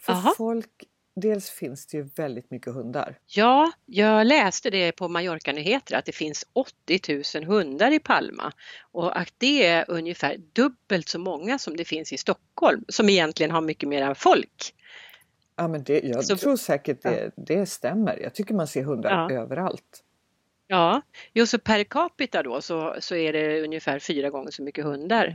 För 0.00 0.12
Aha. 0.12 0.34
folk, 0.36 0.84
dels 1.20 1.50
finns 1.50 1.86
det 1.86 1.96
ju 1.96 2.02
väldigt 2.16 2.50
mycket 2.50 2.72
hundar. 2.74 3.18
Ja, 3.26 3.72
jag 3.86 4.26
läste 4.26 4.70
det 4.70 4.92
på 4.92 5.08
Mallorca 5.08 5.52
Nyheter 5.52 5.96
att 5.96 6.04
det 6.04 6.12
finns 6.12 6.44
80 6.52 7.22
000 7.38 7.44
hundar 7.44 7.90
i 7.92 7.98
Palma 7.98 8.52
och 8.92 9.18
att 9.20 9.34
det 9.38 9.66
är 9.66 9.84
ungefär 9.88 10.36
dubbelt 10.52 11.08
så 11.08 11.18
många 11.18 11.58
som 11.58 11.76
det 11.76 11.84
finns 11.84 12.12
i 12.12 12.16
Stockholm 12.18 12.84
som 12.88 13.08
egentligen 13.08 13.50
har 13.52 13.60
mycket 13.60 13.88
mer 13.88 14.14
folk. 14.14 14.74
Ja, 15.56 15.68
men 15.68 15.84
det, 15.84 16.00
jag 16.04 16.24
Så- 16.24 16.36
tror 16.36 16.56
säkert 16.56 17.02
det, 17.02 17.30
det 17.36 17.66
stämmer. 17.66 18.18
Jag 18.22 18.34
tycker 18.34 18.54
man 18.54 18.66
ser 18.66 18.82
hundar 18.82 19.10
Ja. 19.10 19.32
överallt. 19.42 20.04
Ja, 20.66 21.02
just 21.32 21.50
så 21.50 21.58
per 21.58 21.84
capita 21.84 22.42
då 22.42 22.60
så, 22.60 22.96
så 23.00 23.14
är 23.14 23.32
det 23.32 23.62
ungefär 23.62 23.98
fyra 23.98 24.30
gånger 24.30 24.50
så 24.50 24.62
mycket 24.62 24.84
hundar. 24.84 25.34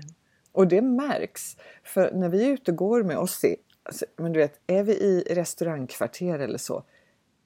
Och 0.51 0.67
det 0.67 0.81
märks. 0.81 1.57
För 1.83 2.11
när 2.11 2.29
vi 2.29 2.43
är 2.43 2.53
ute 2.53 2.71
och 2.71 2.77
går 2.77 3.03
med 3.03 3.17
Ossi, 3.17 3.55
alltså, 3.83 4.05
men 4.17 4.33
du 4.33 4.39
vet, 4.39 4.59
är 4.67 4.83
vi 4.83 4.93
i 4.93 5.23
restaurangkvarter 5.29 6.39
eller 6.39 6.57
så. 6.57 6.83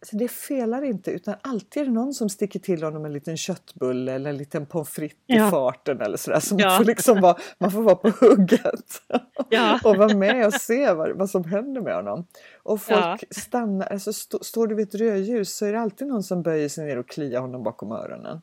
Så 0.01 0.15
det 0.15 0.27
felar 0.27 0.81
inte 0.83 1.11
utan 1.11 1.35
alltid 1.41 1.81
är 1.81 1.85
det 1.85 1.91
någon 1.91 2.13
som 2.13 2.29
sticker 2.29 2.59
till 2.59 2.83
honom 2.83 3.05
en 3.05 3.13
liten 3.13 3.37
köttbulle 3.37 4.13
eller 4.13 4.29
en 4.29 4.37
liten 4.37 4.65
pommes 4.65 4.89
frites 4.89 5.17
Ja. 5.25 5.47
i 5.47 5.51
farten 5.51 6.01
eller 6.01 6.17
sådär. 6.17 6.39
Så 6.39 6.55
man, 6.55 6.61
Ja. 6.63 6.77
får 6.77 6.85
liksom 6.85 7.21
vara, 7.21 7.37
man 7.57 7.71
får 7.71 7.81
vara 7.81 7.95
på 7.95 8.09
hugget. 8.09 9.01
Ja. 9.49 9.79
och 9.83 9.95
vara 9.95 10.13
med 10.17 10.45
och 10.47 10.53
se 10.53 10.93
vad, 10.93 11.17
vad 11.17 11.29
som 11.29 11.43
händer 11.43 11.81
med 11.81 11.95
honom. 11.95 12.27
Och 12.63 12.81
folk 12.81 13.23
stannar, 13.29 13.87
alltså 13.87 14.13
stå, 14.13 14.39
står 14.43 14.67
du 14.67 14.75
vid 14.75 14.87
ett 14.87 14.95
rödljus 14.95 15.55
så 15.55 15.65
är 15.65 15.73
det 15.73 15.79
alltid 15.79 16.07
någon 16.07 16.23
som 16.23 16.41
böjer 16.43 16.69
sig 16.69 16.85
ner 16.85 16.97
och 16.97 17.07
kliar 17.09 17.41
honom 17.41 17.63
bakom 17.63 17.91
öronen. 17.91 18.41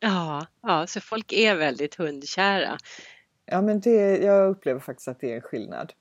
Ja, 0.00 0.46
ja, 0.62 0.86
så 0.86 1.00
folk 1.00 1.32
är 1.32 1.54
väldigt 1.56 1.94
hundkära. 1.94 2.78
Ja 3.46 3.62
men 3.62 3.80
det, 3.80 4.18
jag 4.18 4.50
upplever 4.50 4.80
faktiskt 4.80 5.08
att 5.08 5.20
det 5.20 5.30
är 5.32 5.36
en 5.36 5.40
skillnad. 5.42 5.92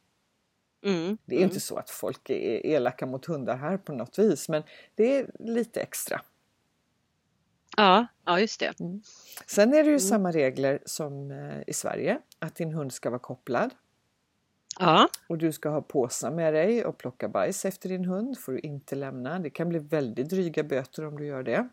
Mm. 0.83 1.17
Det 1.25 1.35
är 1.35 1.39
inte 1.43 1.59
så 1.59 1.75
att 1.77 1.89
folk 1.89 2.29
är 2.29 2.65
elaka 2.65 3.05
mot 3.05 3.25
hundar 3.25 3.57
här 3.57 3.77
på 3.77 3.93
något 3.93 4.19
vis 4.19 4.49
men 4.49 4.63
det 4.95 5.17
är 5.17 5.31
lite 5.39 5.81
extra. 5.81 6.21
Ja, 7.77 8.07
ja, 8.25 8.39
just 8.39 8.59
det. 8.59 8.73
Sen 9.45 9.69
är 9.69 9.73
det 9.73 9.79
Mm. 9.79 9.91
ju 9.93 9.99
samma 9.99 10.31
regler 10.31 10.79
som 10.85 11.31
eh, 11.31 11.61
i 11.67 11.73
Sverige 11.73 12.19
att 12.39 12.55
din 12.55 12.71
hund 12.71 12.93
ska 12.93 13.09
vara 13.09 13.19
kopplad 13.19 13.69
Ja, 14.79 15.09
och 15.29 15.37
du 15.37 15.51
ska 15.51 15.69
ha 15.69 15.81
påsar 15.81 16.31
med 16.31 16.53
dig 16.53 16.85
och 16.85 16.97
plocka 16.97 17.29
bajs 17.29 17.65
efter 17.65 17.89
din 17.89 18.05
hund 18.05 18.39
får 18.39 18.51
du 18.51 18.59
inte 18.59 18.95
lämna. 18.95 19.39
Det 19.39 19.49
kan 19.49 19.69
bli 19.69 19.79
väldigt 19.79 20.29
dryga 20.29 20.63
böter 20.63 21.05
om 21.05 21.17
du 21.17 21.25
gör 21.25 21.43
det. 21.43 21.69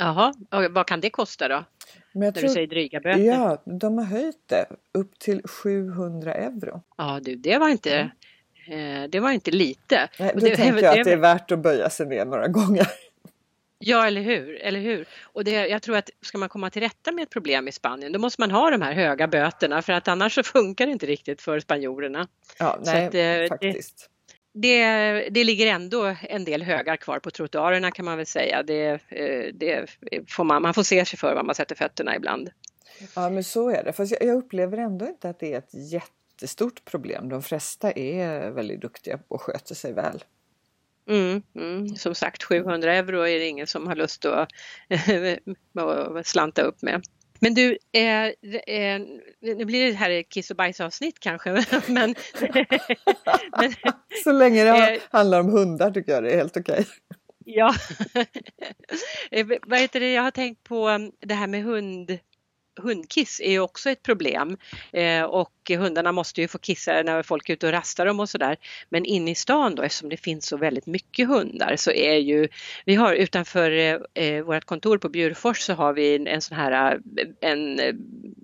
Jaha. 0.00 0.34
Och 0.50 0.64
vad 0.74 0.86
kan 0.86 1.00
det 1.00 1.10
kosta 1.10 1.48
då? 1.48 1.64
Men 2.12 2.22
jag 2.22 2.34
När 2.34 2.42
du 2.42 2.48
säger 2.48 2.66
dryga 2.66 3.00
böter? 3.00 3.20
Ja, 3.20 3.62
de 3.64 3.98
har 3.98 4.04
höjt 4.04 4.48
det 4.48 4.66
upp 4.94 5.18
till 5.18 5.42
700 5.42 6.34
euro. 6.34 6.82
Ja, 6.96 7.20
du, 7.22 7.34
det 7.36 7.58
var 7.58 7.68
inte, 7.68 8.10
eh, 8.70 9.02
det 9.08 9.20
var 9.20 9.30
inte 9.30 9.50
lite. 9.50 10.08
Nej, 10.18 10.32
då 10.34 10.40
det- 10.40 10.56
tänker 10.56 10.82
jag 10.82 10.94
det- 10.94 11.00
att 11.00 11.04
det 11.04 11.12
är 11.12 11.16
värt 11.16 11.50
att 11.52 11.58
böja 11.58 11.90
sig 11.90 12.06
ner 12.06 12.24
några 12.24 12.48
gånger. 12.48 12.86
Ja, 13.78 14.06
eller 14.06 14.20
hur? 14.20 14.54
Eller 14.62 14.80
hur? 14.80 15.08
Och 15.22 15.44
det, 15.44 15.50
jag 15.68 15.82
tror 15.82 15.96
att 15.96 16.10
ska 16.22 16.38
man 16.38 16.48
komma 16.48 16.70
till 16.70 16.82
rätta 16.82 17.12
med 17.12 17.22
ett 17.22 17.30
problem 17.30 17.68
i 17.68 17.72
Spanien, 17.72 18.12
då 18.12 18.18
måste 18.18 18.40
man 18.42 18.50
ha 18.50 18.70
de 18.70 18.82
här 18.82 18.92
höga 18.92 19.26
böterna 19.28 19.82
för 19.82 19.92
att 19.92 20.08
annars 20.08 20.34
så 20.34 20.42
funkar 20.42 20.86
det 20.86 20.92
inte 20.92 21.06
riktigt 21.06 21.42
för 21.42 21.60
spanjorerna. 21.60 22.28
Ja, 22.58 22.78
nej, 22.84 23.06
att, 23.06 23.14
eh, 23.14 23.48
faktiskt. 23.48 24.10
Det, 24.52 24.84
det 25.30 25.44
ligger 25.44 25.66
ändå 25.66 26.16
en 26.22 26.44
del 26.44 26.62
högar 26.62 26.96
kvar 26.96 27.18
på 27.18 27.30
trottoarerna 27.30 27.90
kan 27.90 28.04
man 28.04 28.16
väl 28.16 28.26
säga. 28.26 28.62
Det, 28.62 29.00
eh, 29.08 29.54
det 29.54 29.98
får 30.28 30.44
man, 30.44 30.62
man 30.62 30.74
får 30.74 30.82
se 30.82 31.04
sig 31.04 31.18
för 31.18 31.34
var 31.34 31.42
man 31.42 31.54
sätter 31.54 31.74
fötterna 31.74 32.16
ibland. 32.16 32.50
Ja, 33.14 33.30
men 33.30 33.44
så 33.44 33.70
är 33.70 33.84
det. 33.84 33.92
Fast 33.92 34.12
jag, 34.12 34.28
jag 34.28 34.36
upplever 34.36 34.78
ändå 34.78 35.06
inte 35.06 35.28
att 35.28 35.38
det 35.38 35.52
är 35.52 35.58
ett 35.58 35.92
jättestort 35.92 36.84
problem. 36.84 37.28
De 37.28 37.42
flesta 37.42 37.92
är 37.92 38.50
väldigt 38.50 38.80
duktiga 38.80 39.18
och 39.28 39.42
sköter 39.42 39.74
sig 39.74 39.92
väl. 39.92 40.24
Mm, 41.08 41.42
mm. 41.54 41.88
Som 41.96 42.14
sagt 42.14 42.42
700 42.42 42.94
euro 42.94 43.20
är 43.20 43.38
det 43.38 43.46
ingen 43.46 43.66
som 43.66 43.86
har 43.86 43.94
lust 43.94 44.24
att, 44.24 44.48
att 46.18 46.26
slanta 46.26 46.62
upp 46.62 46.82
med. 46.82 47.02
Men 47.40 47.54
du, 47.54 47.78
eh, 47.92 48.24
eh, 48.26 49.00
nu 49.40 49.64
blir 49.64 49.86
det 49.86 49.92
här 49.92 50.10
ett 50.10 50.28
kiss 50.28 50.50
och 50.50 50.56
bajsavsnitt 50.56 51.20
kanske, 51.20 51.50
men, 51.86 52.14
men 53.60 53.74
Så 54.24 54.32
länge 54.32 54.64
det 54.64 54.70
Eh. 54.94 55.00
handlar 55.10 55.40
om 55.40 55.48
hundar 55.48 55.90
tycker 55.90 56.12
jag 56.12 56.22
det 56.24 56.30
är 56.30 56.36
helt 56.36 56.56
okej. 56.56 56.86
ja. 57.44 57.74
Eh, 59.30 59.46
Vad 59.62 59.78
heter 59.78 60.00
det, 60.00 60.12
jag 60.12 60.22
har 60.22 60.30
tänkt 60.30 60.64
på 60.64 60.88
um, 60.88 61.12
det 61.20 61.34
här 61.34 61.46
med 61.46 61.62
hund 61.62 62.18
hundkiss 62.80 63.40
är 63.40 63.50
ju 63.50 63.60
också 63.60 63.90
ett 63.90 64.02
problem 64.02 64.56
eh, 64.92 65.22
och 65.22 65.52
hundarna 65.68 66.12
måste 66.12 66.40
ju 66.40 66.48
få 66.48 66.58
kissa 66.58 67.02
när 67.02 67.22
folk 67.22 67.48
är 67.48 67.52
ute 67.54 67.66
och 67.66 67.72
rastar 67.72 68.06
dem 68.06 68.20
och 68.20 68.28
sådär. 68.28 68.56
Men 68.88 69.04
inne 69.04 69.30
i 69.30 69.34
stan 69.34 69.74
då 69.74 69.82
eftersom 69.82 70.08
det 70.08 70.16
finns 70.16 70.46
så 70.46 70.56
väldigt 70.56 70.86
mycket 70.86 71.28
hundar 71.28 71.76
så 71.76 71.90
är 71.92 72.14
ju 72.14 72.48
vi 72.84 72.94
har 72.94 73.14
utanför 73.14 73.70
eh, 74.14 74.42
vårt 74.42 74.64
kontor 74.64 74.98
på 74.98 75.08
Bjurfors 75.08 75.58
så 75.60 75.72
har 75.72 75.92
vi 75.92 76.16
en, 76.16 76.26
en 76.26 76.40
sån 76.40 76.56
här 76.56 76.94
eh, 77.18 77.50
en, 77.50 77.80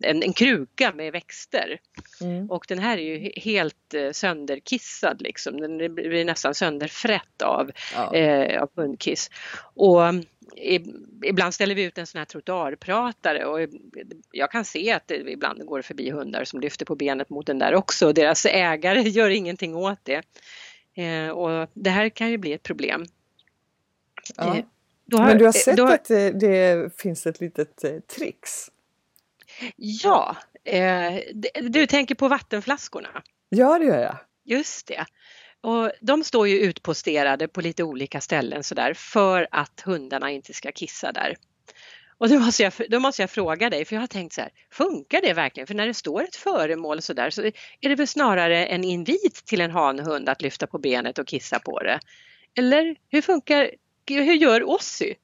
en, 0.03 0.22
en 0.22 0.33
kruka 0.33 0.92
med 0.94 1.12
växter 1.12 1.79
Mm. 2.20 2.51
och 2.51 2.64
den 2.68 2.79
här 2.79 2.99
är 2.99 3.03
ju 3.03 3.18
he- 3.18 3.40
helt 3.40 3.94
eh, 3.94 4.11
sönderkissad 4.12 5.22
liksom. 5.22 5.61
Den 5.61 5.94
blir 5.94 6.25
nästan 6.25 6.55
sönderfrätt 6.55 7.42
av 7.42 7.70
Ja. 7.94 8.14
eh, 8.14 8.62
av 8.62 8.68
hundkiss. 8.77 9.31
Och 9.75 10.01
ibland 11.25 11.55
ställer 11.55 11.75
vi 11.75 11.83
ut 11.83 11.99
en 11.99 12.07
sån 12.07 12.19
här 12.19 12.25
trottoarpratare 12.25 13.45
och 13.45 13.69
jag 14.33 14.51
kan 14.51 14.64
se 14.64 14.92
att 14.92 15.09
det 15.09 15.16
ibland 15.31 15.66
går 15.66 15.83
förbi 15.83 16.11
hundar 16.11 16.45
som 16.45 16.61
lyfter 16.61 16.85
på 16.87 16.95
benet 16.97 17.29
mot 17.31 17.47
den 17.47 17.59
där 17.59 17.75
också. 17.75 18.12
Deras 18.12 18.47
ägare 18.47 19.01
gör 19.09 19.31
ingenting 19.31 19.75
åt 19.77 19.99
det. 20.03 20.23
Eh, 20.95 21.29
och 21.29 21.71
det 21.75 21.90
här 21.90 22.09
kan 22.09 22.31
ju 22.31 22.38
bli 22.38 22.53
ett 22.53 22.62
problem. 22.62 23.05
Ja. 24.37 24.57
Eh, 24.57 24.64
har- 25.19 25.27
Men 25.27 25.38
du 25.38 25.45
har 25.45 25.49
eh, 25.49 25.53
sett 25.53 25.79
har- 25.79 25.95
att 25.95 26.05
det, 26.05 26.31
det 26.31 26.90
finns 27.01 27.27
ett 27.27 27.40
litet 27.40 27.85
eh, 27.85 27.99
trix? 28.01 28.71
Ja, 29.77 30.37
eh, 30.64 31.14
du 31.62 31.87
tänker 31.87 32.14
på 32.14 32.29
vattenflaskorna. 32.29 33.23
Ja, 33.49 33.79
det 33.79 33.85
gör 33.85 33.99
jag. 34.03 34.16
Just 34.45 34.87
det. 34.87 35.05
Och 35.61 35.90
de 36.01 36.25
står 36.25 36.49
ju 36.49 36.59
utposterade 36.59 37.49
på 37.49 37.61
lite 37.61 37.85
olika 37.85 38.21
ställen 38.21 38.62
sådär 38.62 38.95
för 38.95 39.49
att 39.51 39.81
hundarna 39.81 40.31
inte 40.31 40.53
ska 40.53 40.73
kissa 40.73 41.12
där. 41.12 41.37
Och 42.19 42.29
då 42.29 42.38
måste, 42.38 42.62
jag, 42.62 42.73
då 42.88 43.01
måste 43.01 43.23
jag 43.23 43.31
fråga 43.31 43.71
dig, 43.71 43.85
för 43.85 43.97
jag 43.97 44.01
har 44.01 44.07
tänkt 44.07 44.35
så 44.35 44.40
här, 44.40 44.51
funkar 44.71 45.21
det 45.21 45.33
verkligen? 45.33 45.66
För 45.66 45.75
när 45.75 45.87
det 45.87 45.95
står 45.95 46.23
ett 46.23 46.37
föremål 46.37 47.03
så 47.03 47.12
där 47.12 47.31
så 47.31 47.42
är 47.81 47.88
det 47.88 47.95
väl 47.95 48.07
snarare 48.07 48.66
en 48.66 48.85
invit 48.85 49.35
till 49.47 49.61
en 49.61 49.71
hanhund 49.71 50.29
att 50.29 50.42
lyfta 50.42 50.66
på 50.66 50.79
benet 50.79 51.19
och 51.19 51.27
kissa 51.27 51.59
på 51.59 51.81
det? 51.81 52.01
Eller 52.59 52.97
hur 53.09 53.23
funkar, 53.23 53.71
hur 54.09 54.35
gör 54.35 54.71
Ossi? 54.71 55.14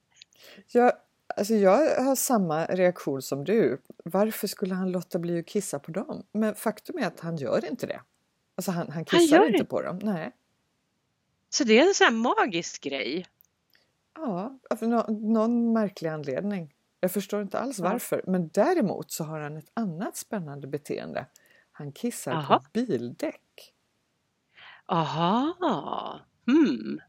Jag, 0.72 0.92
alltså 1.36 1.54
jag 1.54 2.04
har 2.04 2.16
samma 2.16 2.66
reaktion 2.66 3.22
som 3.22 3.44
du. 3.44 3.80
Varför 4.04 4.46
skulle 4.46 4.74
han 4.74 4.92
låta 4.92 5.18
bli 5.18 5.38
att 5.38 5.46
kissa 5.46 5.78
på 5.78 5.90
dem? 5.90 6.26
Men 6.32 6.54
faktum 6.54 6.98
är 6.98 7.06
att 7.06 7.20
han 7.20 7.36
gör 7.36 7.70
inte 7.70 7.86
det. 7.86 8.00
Alltså 8.54 8.70
han, 8.70 8.90
han 8.90 9.04
kissar 9.04 9.36
gör 9.36 9.46
inte 9.46 9.58
inte? 9.58 9.64
på 9.70 9.82
dem. 9.82 9.98
Nej. 10.02 10.32
Så 11.48 11.64
det 11.64 11.78
är 11.78 11.86
en 11.88 11.94
sån 11.94 12.04
här 12.04 12.12
magisk 12.12 12.82
grej. 12.82 13.26
Ja, 14.14 14.58
av 14.70 14.82
nå- 14.88 15.06
någon 15.08 15.72
märklig 15.72 16.08
anledning. 16.10 16.74
Jag 17.00 17.12
förstår 17.12 17.42
inte 17.42 17.58
alls 17.58 17.78
varför. 17.78 18.22
Men 18.26 18.48
däremot 18.48 19.10
så 19.10 19.24
har 19.24 19.40
han 19.40 19.56
ett 19.56 19.70
annat 19.74 20.16
spännande 20.16 20.66
beteende. 20.66 21.26
Han 21.72 21.92
kissar 21.92 22.32
Aha. 22.32 22.58
på 22.58 22.64
bildäck. 22.72 23.74
Aha, 24.86 26.20
hmm. 26.46 27.00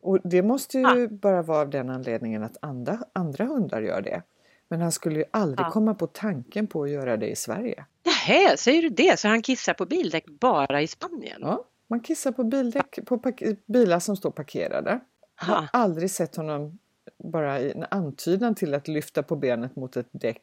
Och 0.00 0.18
det 0.24 0.42
måste 0.42 0.78
ju 0.78 0.86
Ah. 0.86 1.08
bara 1.10 1.42
vara 1.42 1.60
av 1.60 1.70
den 1.70 1.90
anledningen 1.90 2.42
att 2.42 2.56
andra, 2.62 2.98
andra 3.12 3.44
hundar 3.44 3.82
gör 3.82 4.02
det. 4.02 4.22
Men 4.70 4.80
han 4.80 4.92
skulle 4.92 5.18
ju 5.18 5.24
aldrig 5.30 5.66
Ja. 5.66 5.70
komma 5.70 5.94
på 5.94 6.06
tanken 6.06 6.66
på 6.66 6.82
att 6.82 6.90
göra 6.90 7.16
det 7.16 7.28
i 7.28 7.36
Sverige. 7.36 7.84
Nähä, 8.04 8.56
säger 8.56 8.82
du 8.82 8.88
det? 8.88 9.18
Så 9.20 9.28
han 9.28 9.42
kissar 9.42 9.74
på 9.74 9.86
bildäck 9.86 10.26
bara 10.26 10.82
i 10.82 10.86
Spanien? 10.86 11.38
Ja, 11.40 11.64
man 11.88 12.00
kissar 12.00 12.32
på 12.32 12.44
bildäck 12.44 12.98
på 13.06 13.22
bilar 13.66 13.98
som 14.00 14.16
står 14.16 14.30
parkerade. 14.30 15.00
Jag 15.40 15.46
har 15.46 15.68
aldrig 15.72 16.10
sett 16.10 16.36
honom 16.36 16.78
bara 17.24 17.60
i 17.60 17.72
en 17.72 17.84
antydan 17.90 18.54
till 18.54 18.74
att 18.74 18.88
lyfta 18.88 19.22
på 19.22 19.36
benet 19.36 19.76
mot 19.76 19.96
ett 19.96 20.08
däck 20.12 20.42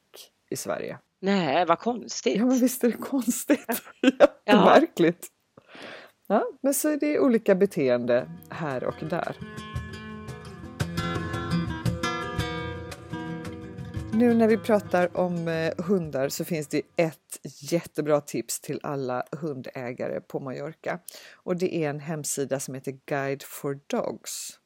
i 0.50 0.56
Sverige. 0.56 0.98
Nej, 1.20 1.66
vad 1.66 1.80
konstigt. 1.80 2.36
Ja 2.38 2.46
men 2.46 2.60
visst 2.60 2.84
är 2.84 2.88
det 2.88 2.98
konstigt? 2.98 3.66
Jättemärkligt. 4.46 5.28
Ja, 6.28 6.44
men 6.62 6.74
så 6.74 6.90
är 6.90 6.98
det 6.98 7.20
olika 7.20 7.56
beteende 7.56 8.30
här 8.50 8.84
och 8.84 8.96
där. 9.10 9.36
Nu 14.18 14.34
när 14.34 14.48
vi 14.48 14.58
pratar 14.58 15.18
om 15.18 15.48
eh, 15.48 15.74
hundar 15.86 16.30
så 16.30 16.46
finns 16.46 16.68
det 16.68 16.82
ett 16.96 17.40
jättebra 17.72 18.22
tips 18.22 18.60
till 18.60 18.80
alla 18.84 19.24
hundägare 19.32 20.22
på 20.22 20.40
Mallorca. 20.40 21.00
Och 21.34 21.58
det 21.58 21.76
är 21.76 21.90
en 21.90 22.00
hemsida 22.00 22.60
som 22.60 22.74
heter 22.74 23.00
Guide 23.06 23.44
for 23.44 23.80
Dogs. 23.88 24.60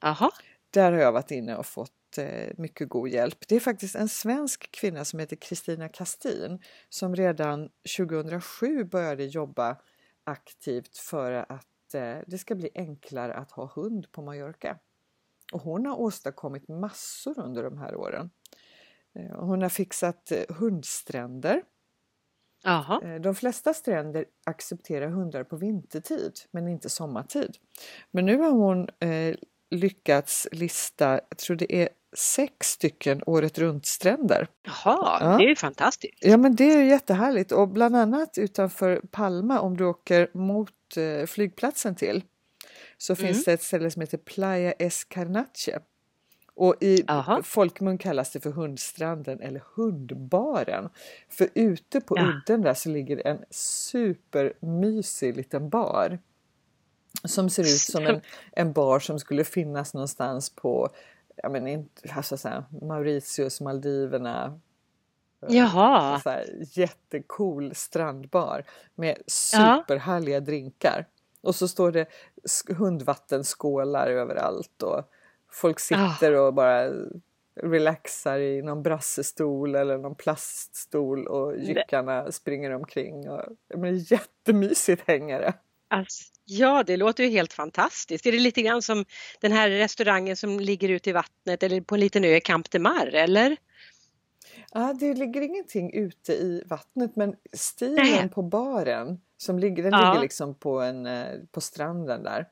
Jaha, 0.00 0.30
Där 0.70 0.92
har 0.92 0.98
jag 0.98 1.12
varit 1.12 1.30
inne 1.30 1.56
och 1.56 1.66
fått 1.66 2.18
eh, 2.18 2.52
mycket 2.56 2.88
god 2.88 3.08
hjälp. 3.08 3.38
Det 3.48 3.56
är 3.56 3.60
faktiskt 3.60 3.94
en 3.94 4.08
svensk 4.08 4.70
kvinna 4.70 5.04
som 5.04 5.18
heter 5.18 5.36
Kristina 5.36 5.88
Kastin 5.88 6.58
som 6.88 7.16
redan 7.16 7.68
2007 7.98 8.84
började 8.84 9.24
jobba 9.24 9.76
aktivt 10.24 10.96
för 10.96 11.32
att 11.32 11.94
eh, 11.94 12.18
det 12.26 12.38
ska 12.38 12.54
bli 12.54 12.70
enklare 12.74 13.34
att 13.34 13.50
ha 13.50 13.72
hund 13.74 14.12
på 14.12 14.22
Mallorca. 14.22 14.78
Och 15.52 15.60
hon 15.60 15.86
har 15.86 16.00
åstadkommit 16.00 16.68
massor 16.68 17.38
under 17.38 17.62
de 17.62 17.78
här 17.78 17.96
åren. 17.96 18.30
Eh, 19.16 19.36
hon 19.40 19.62
har 19.62 19.68
fixat 19.68 20.32
eh, 20.32 20.56
hundstränder. 20.56 21.62
Aha. 22.64 23.00
Eh, 23.04 23.14
De 23.20 23.34
flesta 23.34 23.74
stränder 23.74 24.24
accepterar 24.46 25.08
hundar 25.08 25.44
på 25.44 25.56
vintertid 25.56 26.32
men 26.50 26.68
inte 26.68 26.88
sommartid. 26.88 27.56
Men 28.10 28.26
nu 28.26 28.38
har 28.38 28.50
hon 28.50 28.88
eh, 29.00 29.36
lyckats 29.70 30.48
lista, 30.52 31.20
jag 31.28 31.38
tror 31.38 31.56
det 31.56 31.74
är 31.82 31.88
sex 32.16 32.66
stycken 32.70 33.22
året 33.26 33.58
runt 33.58 33.86
stränder. 33.86 34.48
Jaha, 34.62 35.18
Ja. 35.20 35.36
det 35.38 35.44
är 35.44 35.48
ju 35.48 35.56
fantastiskt. 35.56 36.14
Ja 36.20 36.36
men 36.36 36.56
det 36.56 36.64
är 36.74 36.82
jättehärligt 36.82 37.52
och 37.52 37.68
bland 37.68 37.96
annat 37.96 38.38
utanför 38.38 39.00
Palma 39.10 39.60
om 39.60 39.76
du 39.76 39.84
åker 39.84 40.28
mot 40.34 40.96
eh, 40.96 41.26
flygplatsen 41.26 41.94
till 41.94 42.22
så 42.98 43.14
finns 43.16 43.44
det 43.44 43.52
ett 43.52 43.62
ställe 43.62 43.90
som 43.90 44.00
heter 44.00 44.18
Playa 44.18 44.72
Escarnache. 44.72 45.78
Och 46.56 46.74
i 46.80 47.04
Jaha. 47.06 47.42
folkmun 47.42 47.98
kallas 47.98 48.30
det 48.30 48.40
för 48.40 48.50
hundstranden 48.50 49.40
eller 49.40 49.62
hundbaren. 49.74 50.88
För 51.28 51.48
ute 51.54 52.00
på 52.00 52.16
Ja. 52.18 52.22
udden 52.28 52.62
där 52.62 52.74
så 52.74 52.88
ligger 52.88 53.26
en 53.26 53.38
supermysig 53.50 55.36
liten 55.36 55.68
bar. 55.68 56.18
Som 57.24 57.50
ser 57.50 57.62
ut 57.62 57.68
som 57.80 58.06
en, 58.06 58.20
en 58.52 58.72
bar 58.72 58.98
som 58.98 59.18
skulle 59.18 59.44
finnas 59.44 59.94
någonstans 59.94 60.50
på 60.50 60.88
jag 61.42 61.52
men 61.52 61.66
inte, 61.66 62.12
alltså 62.12 62.36
så 62.36 62.48
här, 62.48 62.64
Mauritius, 62.82 63.60
Maldiverna, 63.60 64.60
Jaha, 65.48 66.20
så 66.20 66.30
här, 66.30 66.46
jättecool 66.72 67.74
strandbar 67.74 68.64
med 68.94 69.16
Ja. 69.18 69.22
superhärliga 69.26 70.40
drinkar. 70.40 71.06
Och 71.40 71.54
så 71.54 71.68
står 71.68 71.92
det 71.92 72.06
sk- 72.48 72.74
hundvattenskålar 72.74 74.06
överallt 74.10 74.82
och 74.82 75.10
folk 75.52 75.80
sitter 75.80 76.32
och 76.32 76.54
bara 76.54 76.90
relaxar 77.62 78.38
i 78.38 78.62
någon 78.62 78.82
brassestol 78.82 79.74
eller 79.74 79.98
någon 79.98 80.14
plaststol 80.14 81.26
och 81.26 81.58
jyckarna 81.58 82.32
springer 82.32 82.70
omkring. 82.70 83.28
Och, 83.30 83.42
men 83.76 83.98
jättemysigt 83.98 85.02
hänger 85.06 85.40
det. 85.40 85.54
alltså, 85.88 86.24
ja 86.44 86.82
det 86.86 86.96
låter 86.96 87.24
ju 87.24 87.30
helt 87.30 87.52
fantastiskt. 87.52 88.26
Är 88.26 88.32
det 88.32 88.38
lite 88.38 88.62
grann 88.62 88.82
som 88.82 89.04
den 89.40 89.52
här 89.52 89.70
restaurangen 89.70 90.36
som 90.36 90.60
ligger 90.60 90.88
ute 90.88 91.10
i 91.10 91.12
vattnet 91.12 91.62
eller 91.62 91.80
på 91.80 91.94
en 91.94 92.00
liten 92.00 92.24
ö 92.24 92.36
i 92.36 92.40
Camp 92.40 92.70
de 92.70 92.78
Mar 92.78 93.06
eller? 93.14 93.56
Ja, 94.72 94.94
det 95.00 95.14
ligger 95.14 95.40
ingenting 95.40 95.92
ute 95.94 96.32
i 96.32 96.62
vattnet 96.66 97.16
men 97.16 97.34
stilen 97.52 98.28
på 98.28 98.42
baren 98.42 99.20
som 99.36 99.58
ligger, 99.58 99.82
den 99.82 99.92
Ja. 99.92 100.10
ligger 100.10 100.22
liksom 100.22 100.54
på, 100.54 100.80
en, 100.80 101.06
eh, 101.06 101.26
på 101.50 101.60
stranden 101.60 102.22
där. 102.22 102.46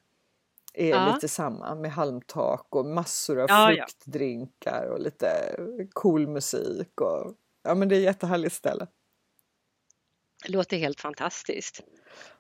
Är 0.75 0.89
Ja. 0.89 1.13
lite 1.15 1.29
samma 1.29 1.75
med 1.75 1.93
halmtak 1.93 2.67
och 2.71 2.87
massor 2.87 3.41
av 3.41 3.47
Ja, 3.51 3.75
fruktdrinkar 3.77 4.87
och 4.93 5.01
lite 5.01 5.57
cool 5.93 6.27
musik. 6.29 7.01
Och, 7.01 7.35
ja 7.65 7.75
men 7.75 7.89
det 7.89 7.95
är 7.97 7.99
ett 7.99 8.05
jättehärligt 8.05 8.55
ställe. 8.55 8.87
Låter 10.49 10.77
helt 10.77 11.01
fantastiskt. 11.01 11.81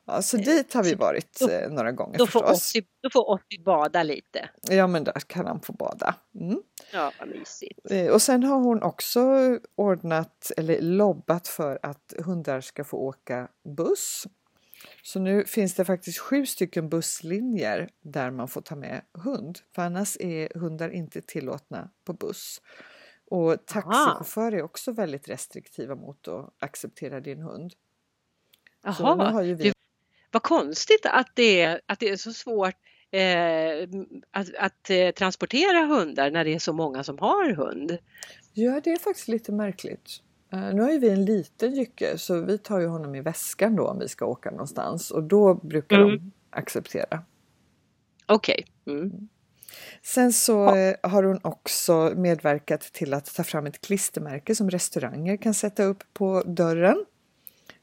Ja, 0.04 0.22
så 0.22 0.36
dit 0.36 0.74
har 0.74 0.82
vi 0.84 0.94
varit 0.94 1.38
då- 1.40 1.48
eh, 1.48 1.70
några 1.70 1.92
gånger 1.92 2.18
Då 2.18 2.26
får. 2.26 2.44
Ossi, 2.52 2.86
då 3.02 3.10
får 3.10 3.30
Ossi 3.30 3.58
bada 3.64 4.02
lite. 4.02 4.50
Ja 4.70 4.86
men 4.86 5.04
där 5.04 5.12
kan 5.26 5.46
han 5.46 5.60
få 5.60 5.72
bada. 5.72 6.14
Mm. 6.40 6.62
Ja, 6.92 7.12
vad 7.18 7.28
mysigt. 7.28 7.90
Eh, 7.90 8.06
Och 8.12 8.22
sen 8.22 8.42
har 8.42 8.56
hon 8.58 8.82
också 8.82 9.20
ordnat 9.74 10.50
eller 10.56 10.80
lobbat 10.80 11.48
för 11.48 11.78
att 11.82 12.14
hundar 12.24 12.60
ska 12.60 12.84
få 12.84 12.96
åka 12.96 13.48
buss. 13.76 14.26
Så 15.02 15.20
nu 15.20 15.44
finns 15.44 15.74
det 15.74 15.84
faktiskt 15.84 16.18
sju 16.18 16.46
stycken 16.46 16.88
busslinjer 16.88 17.88
där 18.00 18.30
man 18.30 18.48
får 18.48 18.60
ta 18.60 18.76
med 18.76 19.02
hund. 19.12 19.58
För 19.74 19.82
annars 19.82 20.16
är 20.20 20.58
hundar 20.58 20.90
inte 20.90 21.20
tillåtna 21.20 21.90
på 22.04 22.12
buss. 22.12 22.60
Och 23.30 23.66
taxichaufförer 23.66 24.56
är 24.56 24.62
också 24.62 24.92
väldigt 24.92 25.28
restriktiva 25.28 25.94
mot 25.94 26.28
att 26.28 26.54
acceptera 26.58 27.20
din 27.20 27.42
hund. 27.42 27.74
Jaha, 28.82 29.42
vi 29.42 29.72
vad 30.34 30.42
konstigt 30.42 31.06
att 31.06 31.30
det 31.34 31.60
är, 31.60 31.80
att 31.86 32.00
det 32.00 32.08
är 32.08 32.16
så 32.16 32.32
svårt 32.32 32.74
eh, 33.10 33.88
att, 34.30 34.54
att 34.58 34.90
eh, 34.90 35.10
transportera 35.10 35.86
hundar 35.86 36.30
när 36.30 36.44
det 36.44 36.54
är 36.54 36.58
så 36.58 36.72
många 36.72 37.04
som 37.04 37.18
har 37.18 37.50
hund. 37.50 37.98
Ja, 38.52 38.80
det 38.84 38.92
är 38.92 38.98
faktiskt 38.98 39.28
lite 39.28 39.52
märkligt. 39.52 40.22
Eh, 40.54 40.74
nu 40.74 40.82
har 40.82 40.90
ju 40.92 40.98
vi 40.98 41.10
en 41.10 41.24
liten 41.24 41.74
jycke 41.74 42.18
så 42.18 42.40
vi 42.40 42.58
tar 42.58 42.80
ju 42.80 42.86
honom 42.86 43.14
i 43.14 43.20
väskan 43.20 43.76
då 43.76 43.86
om 43.88 43.98
vi 43.98 44.08
ska 44.08 44.26
åka 44.26 44.50
någonstans 44.50 45.10
och 45.10 45.22
då 45.22 45.54
brukar 45.54 45.96
Mm. 45.96 46.10
de 46.10 46.32
acceptera. 46.50 47.22
Okej. 48.26 48.66
Mm. 48.86 49.28
Sen 50.02 50.32
så 50.32 50.74
eh, 50.76 50.94
har 51.02 51.22
hon 51.22 51.38
också 51.42 52.12
medverkat 52.16 52.80
till 52.80 53.14
att 53.14 53.34
ta 53.34 53.44
fram 53.44 53.66
ett 53.66 53.80
klistermärke 53.80 54.54
som 54.54 54.70
restauranger 54.70 55.36
kan 55.36 55.54
sätta 55.54 55.84
upp 55.84 56.04
på 56.12 56.42
dörren. 56.46 57.04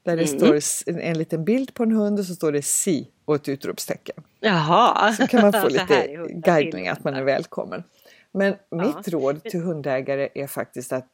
Där 0.04 0.18
det 0.18 0.24
Mm. 0.36 0.62
står 0.62 0.90
en, 0.90 1.00
en 1.00 1.18
liten 1.18 1.46
bild 1.46 1.74
på 1.74 1.84
en 1.84 1.92
hund 1.92 2.20
och 2.20 2.26
så 2.26 2.36
står 2.36 2.52
det 2.52 2.62
si 2.62 3.12
och 3.26 3.36
ett 3.36 3.50
utropstecken. 3.50 4.24
Jaha. 4.40 5.14
Så 5.14 5.28
kan 5.28 5.42
man 5.42 5.62
få 5.62 5.70
lite 5.70 6.08
guidning 6.30 6.88
att 6.88 7.04
man 7.04 7.14
är 7.14 7.24
välkommen. 7.24 7.84
Men 8.32 8.50
mitt 8.72 8.96
Ja. 8.96 9.02
råd 9.08 9.44
till 9.44 9.62
hundägare 9.62 10.30
är 10.36 10.48
faktiskt 10.48 10.94
att 10.94 11.10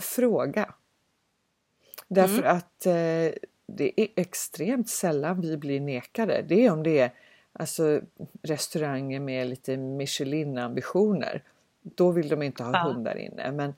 fråga. 0.00 0.74
Därför 2.10 2.38
Mm. 2.42 2.56
att 2.56 2.86
eh, 2.86 2.92
det 3.66 4.00
är 4.00 4.08
extremt 4.16 4.88
sällan 4.88 5.40
vi 5.40 5.56
blir 5.56 5.80
nekade. 5.80 6.44
Det 6.48 6.66
är 6.66 6.72
om 6.72 6.82
det 6.82 6.98
är 6.98 7.10
alltså, 7.52 8.00
restauranger 8.42 9.20
med 9.20 9.46
lite 9.46 9.76
Michelin-ambitioner. 9.76 11.42
Då 11.82 12.10
vill 12.10 12.28
de 12.28 12.42
inte 12.42 12.62
ha 12.64 12.72
Ja. 12.72 12.92
hundar 12.92 13.16
inne. 13.16 13.52
Men 13.52 13.74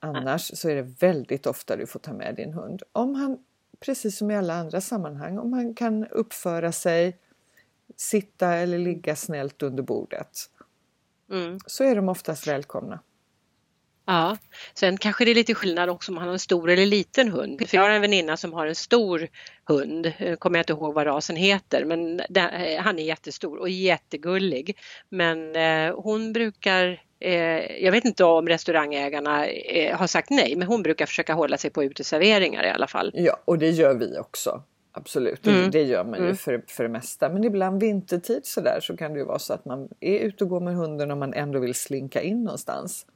annars 0.00 0.58
så 0.58 0.68
är 0.68 0.74
det 0.74 0.82
väldigt 0.82 1.46
ofta 1.46 1.76
du 1.76 1.86
får 1.86 2.00
ta 2.00 2.12
med 2.12 2.34
din 2.34 2.52
hund. 2.52 2.82
Om 2.92 3.14
han, 3.14 3.38
precis 3.80 4.18
som 4.18 4.30
i 4.30 4.36
alla 4.36 4.54
andra 4.54 4.80
sammanhang, 4.80 5.38
om 5.38 5.52
han 5.52 5.74
kan 5.74 6.06
uppföra 6.06 6.72
sig, 6.72 7.16
sitta 7.96 8.54
eller 8.54 8.78
ligga 8.78 9.16
snällt 9.16 9.62
under 9.62 9.82
bordet 9.82 10.38
Mm. 11.30 11.58
så 11.66 11.84
är 11.84 11.96
de 11.96 12.08
oftast 12.08 12.46
välkomna. 12.46 12.98
Ja, 14.06 14.36
sen 14.74 14.96
kanske 14.98 15.24
det 15.24 15.30
är 15.30 15.34
lite 15.34 15.54
skillnad 15.54 15.90
också 15.90 16.10
om 16.10 16.14
man 16.14 16.24
har 16.24 16.32
en 16.32 16.38
stor 16.38 16.70
eller 16.70 16.86
liten 16.86 17.28
hund. 17.28 17.68
För 17.68 17.76
jag 17.76 17.82
har 17.82 17.90
en 17.90 18.00
väninna 18.00 18.36
som 18.36 18.52
har 18.52 18.66
en 18.66 18.74
stor 18.74 19.28
hund, 19.64 20.12
Eh, 20.18 20.36
kommer 20.36 20.58
jag 20.58 20.62
inte 20.62 20.72
ihåg 20.72 20.94
vad 20.94 21.06
rasen 21.06 21.36
heter, 21.36 21.84
men 21.84 22.20
eh, 22.20 22.80
han 22.80 22.98
är 22.98 23.02
jättestor 23.02 23.58
och 23.58 23.68
jättegullig. 23.68 24.76
Men 25.08 25.56
eh, 25.56 25.94
hon 25.96 26.32
brukar, 26.32 27.02
jag 27.80 27.92
vet 27.92 28.04
inte 28.04 28.24
om 28.24 28.48
restaurangägarna 28.48 29.46
har 29.94 30.06
sagt 30.06 30.30
nej, 30.30 30.56
men 30.56 30.68
hon 30.68 30.82
brukar 30.82 31.06
försöka 31.06 31.34
hålla 31.34 31.58
sig 31.58 31.70
på 31.70 31.84
uteserveringar 31.84 32.64
i 32.64 32.70
alla 32.70 32.86
fall. 32.86 33.10
Ja, 33.14 33.36
och 33.44 33.58
det 33.58 33.70
gör 33.70 33.94
vi 33.94 34.18
också. 34.18 34.62
Absolut, 34.94 35.46
Mm. 35.46 35.70
det 35.70 35.82
gör 35.82 36.04
man 36.04 36.18
ju 36.18 36.24
Mm. 36.24 36.36
för, 36.36 36.62
för 36.68 36.82
det 36.82 36.88
mesta. 36.88 37.28
Men 37.28 37.44
ibland 37.44 37.80
vintertid 37.80 38.40
så 38.46 38.60
där 38.60 38.78
så 38.82 38.96
kan 38.96 39.12
det 39.12 39.18
ju 39.18 39.24
vara 39.24 39.38
så 39.38 39.52
att 39.54 39.64
man 39.64 39.88
är 40.00 40.18
ute 40.18 40.44
och 40.44 40.50
går 40.50 40.60
med 40.60 40.74
hunden 40.74 41.10
och 41.10 41.18
man 41.18 41.34
ändå 41.34 41.58
vill 41.58 41.74
slinka 41.74 42.22
in 42.22 42.44
någonstans. 42.44 43.06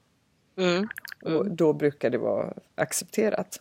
Mm. 0.58 0.88
Och 1.22 1.50
då 1.50 1.72
brukar 1.72 2.10
det 2.10 2.18
vara 2.18 2.52
accepterat. 2.74 3.60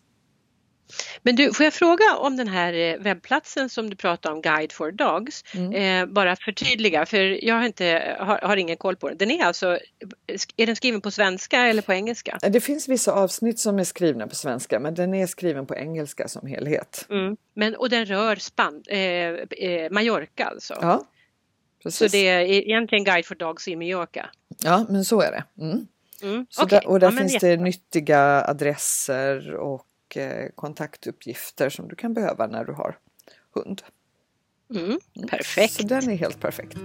Men 1.23 1.35
du, 1.35 1.53
får 1.53 1.63
jag 1.63 1.73
fråga 1.73 2.15
om 2.17 2.37
den 2.37 2.47
här 2.47 2.73
eh, 2.73 2.97
webbplatsen 2.99 3.69
som 3.69 3.89
du 3.89 3.95
pratade 3.95 4.35
om, 4.35 4.41
Guide 4.41 4.71
for 4.71 4.91
Dogs, 4.91 5.43
eh, 5.53 6.05
bara 6.05 6.35
förtydliga 6.35 7.05
för 7.05 7.45
jag 7.45 7.55
har, 7.55 7.65
inte, 7.65 8.15
har, 8.19 8.39
har 8.41 8.57
ingen 8.57 8.77
koll 8.77 8.95
på 8.95 9.09
den. 9.09 9.17
Den 9.17 9.31
är 9.31 9.45
alltså, 9.45 9.79
är 10.57 10.65
den 10.65 10.75
skriven 10.75 11.01
på 11.01 11.11
svenska 11.11 11.67
eller 11.67 11.81
på 11.81 11.93
engelska? 11.93 12.37
Det 12.41 12.61
finns 12.61 12.87
vissa 12.87 13.11
avsnitt 13.11 13.59
som 13.59 13.79
är 13.79 13.83
skrivna 13.83 14.27
på 14.27 14.35
svenska 14.35 14.79
men 14.79 14.93
den 14.93 15.13
är 15.13 15.27
skriven 15.27 15.65
på 15.65 15.75
engelska 15.75 16.27
som 16.27 16.47
helhet. 16.47 17.05
Mm. 17.09 17.37
Men, 17.53 17.75
och 17.75 17.89
den 17.89 18.05
rör 18.05 18.35
span, 18.35 18.83
eh, 18.87 18.99
eh, 18.99 19.91
Mallorca 19.91 20.45
alltså? 20.45 20.77
Ja, 20.81 21.03
precis. 21.83 22.11
Så 22.11 22.17
det 22.17 22.27
är 22.27 22.41
egentligen 22.41 23.03
Guide 23.03 23.25
for 23.25 23.35
Dogs 23.35 23.67
i 23.67 23.75
Mallorca? 23.75 24.29
Ja, 24.63 24.85
men 24.89 25.05
så 25.05 25.21
är 25.21 25.31
det. 25.31 25.63
Mm. 25.63 25.87
Mm. 26.21 26.45
Okej. 26.57 26.79
där, 26.79 26.87
och 26.87 26.99
där 26.99 27.11
Ja, 27.11 27.17
finns 27.17 27.37
det 27.39 27.57
nyttiga 27.57 28.45
adresser 28.47 29.55
och 29.55 30.17
eh, 30.17 30.49
kontaktuppgifter 30.55 31.69
som 31.69 31.87
du 31.87 31.95
kan 31.95 32.13
behöva 32.13 32.47
när 32.47 32.65
du 32.65 32.73
har 32.73 32.97
hund. 33.53 33.81
Mm. 34.75 34.99
Perfekt. 35.29 35.73
Så 35.73 35.83
den 35.83 36.09
är 36.09 36.15
helt 36.15 36.39
perfekt. 36.39 36.77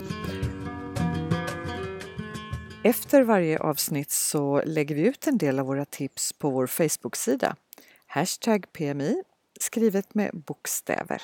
Efter 2.84 3.22
varje 3.22 3.58
avsnitt 3.58 4.10
så 4.10 4.62
lägger 4.66 4.94
vi 4.94 5.00
ut 5.00 5.26
en 5.26 5.38
del 5.38 5.58
av 5.58 5.66
våra 5.66 5.84
tips 5.84 6.32
på 6.32 6.50
vår 6.50 6.66
Facebook-sida. 6.66 7.56
Hashtag 8.06 8.72
PMI 8.72 9.22
skrivet 9.60 10.14
med 10.14 10.30
bokstäver. 10.34 11.22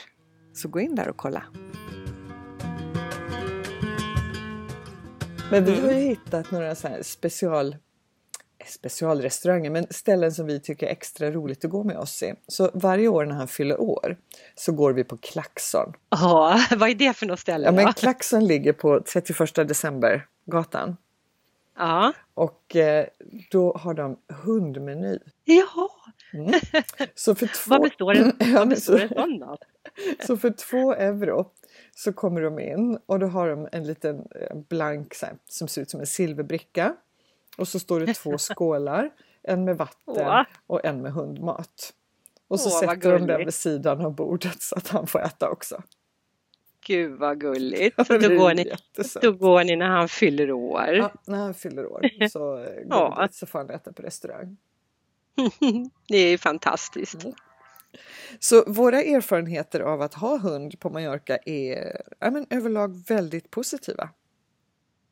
Så 0.54 0.68
gå 0.68 0.80
in 0.80 0.94
där 0.94 1.08
och 1.08 1.16
kolla. 1.16 1.42
Men 5.50 5.64
vi 5.64 5.80
har 5.80 5.92
ju 5.92 6.08
hittat 6.08 6.50
några 6.50 6.74
så 6.74 6.88
special 7.02 7.76
specialrestauranger, 8.68 9.70
men 9.70 9.87
ställen 9.90 10.33
som 10.33 10.46
vi 10.46 10.61
tycker 10.61 10.87
är 10.87 10.90
extra 10.90 11.31
roligt 11.31 11.64
att 11.64 11.70
gå 11.70 11.85
med 11.85 11.96
oss 11.98 12.22
i. 12.22 12.35
Så 12.48 12.70
varje 12.74 13.09
år 13.09 13.24
när 13.24 13.35
han 13.35 13.48
fyller 13.48 13.81
år 13.81 14.16
så 14.55 14.72
går 14.72 14.92
vi 14.92 15.05
på 15.05 15.16
Klaxon. 15.16 15.92
Ja, 16.11 16.61
vad 16.76 16.90
är 16.90 16.94
det 16.94 17.12
för 17.16 17.26
något 17.26 17.40
ställe? 17.40 17.64
Ja, 17.66 17.72
men 17.72 17.92
Klaxon 17.92 18.46
ligger 18.46 18.72
på 18.72 19.00
31 19.00 19.55
december 19.55 20.26
gatan. 20.46 20.96
Ja. 21.79 22.12
Och 22.35 22.76
eh, 22.76 23.07
då 23.50 23.76
har 23.76 23.94
de 23.94 24.16
hundmeny. 24.29 25.18
Jaha! 25.44 25.88
Mm. 26.35 26.61
Så 27.14 27.35
för 27.35 27.46
två... 27.64 27.70
vad 27.70 27.83
består 27.83 28.14
en, 28.14 28.33
Ja, 28.38 28.46
vad 28.46 28.52
men 28.52 28.68
består 28.68 28.98
så- 28.98 29.02
en 29.05 29.09
sån 29.09 29.42
av? 29.42 29.59
Så 30.26 30.37
för 30.37 30.50
två 30.50 30.94
euro 30.94 31.50
så 31.94 32.12
kommer 32.12 32.40
de 32.42 32.59
in 32.59 32.98
och 33.07 33.18
då 33.18 33.26
har 33.26 33.48
de 33.48 33.68
en 33.72 33.85
liten 33.87 34.16
eh, 34.16 34.57
blank 34.68 35.14
här, 35.22 35.33
som 35.48 35.68
ser 35.68 35.83
ut 35.83 35.90
som 35.90 36.00
en 36.00 36.07
silverbricka. 36.07 36.94
Och 37.56 37.68
så 37.68 37.78
står 37.78 38.00
det 38.00 38.14
två 38.14 38.38
skålar, 38.38 39.10
en 39.42 39.64
med 39.64 39.76
vatten 39.78 40.44
och 40.66 40.84
en 40.84 41.02
med 41.02 41.12
hundmat. 41.12 41.92
Och 42.48 42.60
så 42.60 42.68
Åh, 42.68 42.80
sätter 42.80 43.12
de 43.18 43.26
den 43.26 43.44
vid 43.44 43.54
sidan 43.54 44.00
av 44.00 44.14
bordet 44.14 44.62
så 44.62 44.76
att 44.76 44.88
han 44.88 45.06
får 45.06 45.22
äta 45.22 45.50
också. 45.50 45.82
Gud 46.86 47.18
vad 47.18 47.40
gulligt! 47.40 47.94
Ja, 47.98 48.04
då, 48.18 48.28
går 48.28 48.54
ni, 48.54 48.72
då 49.22 49.32
går 49.32 49.64
ni 49.64 49.76
när 49.76 49.88
han 49.88 50.08
fyller 50.08 50.52
år. 50.52 50.88
Ja, 50.88 51.12
när 51.26 51.38
han 51.38 51.54
fyller 51.54 51.86
år 51.86 52.28
så, 52.28 52.58
eh, 52.58 52.64
går 52.64 52.86
Ja. 52.90 53.16
vi 53.20 53.26
dit, 53.26 53.34
så 53.34 53.46
får 53.46 53.58
han 53.58 53.70
äta 53.70 53.92
på 53.92 54.02
restaurang. 54.02 54.56
det 56.08 56.16
är 56.16 56.38
fantastiskt. 56.38 57.24
Mm. 57.24 57.36
Så 58.38 58.64
våra 58.66 59.02
erfarenheter 59.02 59.80
av 59.80 60.02
att 60.02 60.14
ha 60.14 60.38
hund 60.38 60.80
på 60.80 60.90
Mallorca 60.90 61.38
är 61.46 62.02
ja, 62.18 62.30
men 62.30 62.46
överlag 62.50 63.04
väldigt 63.08 63.50
positiva. 63.50 64.10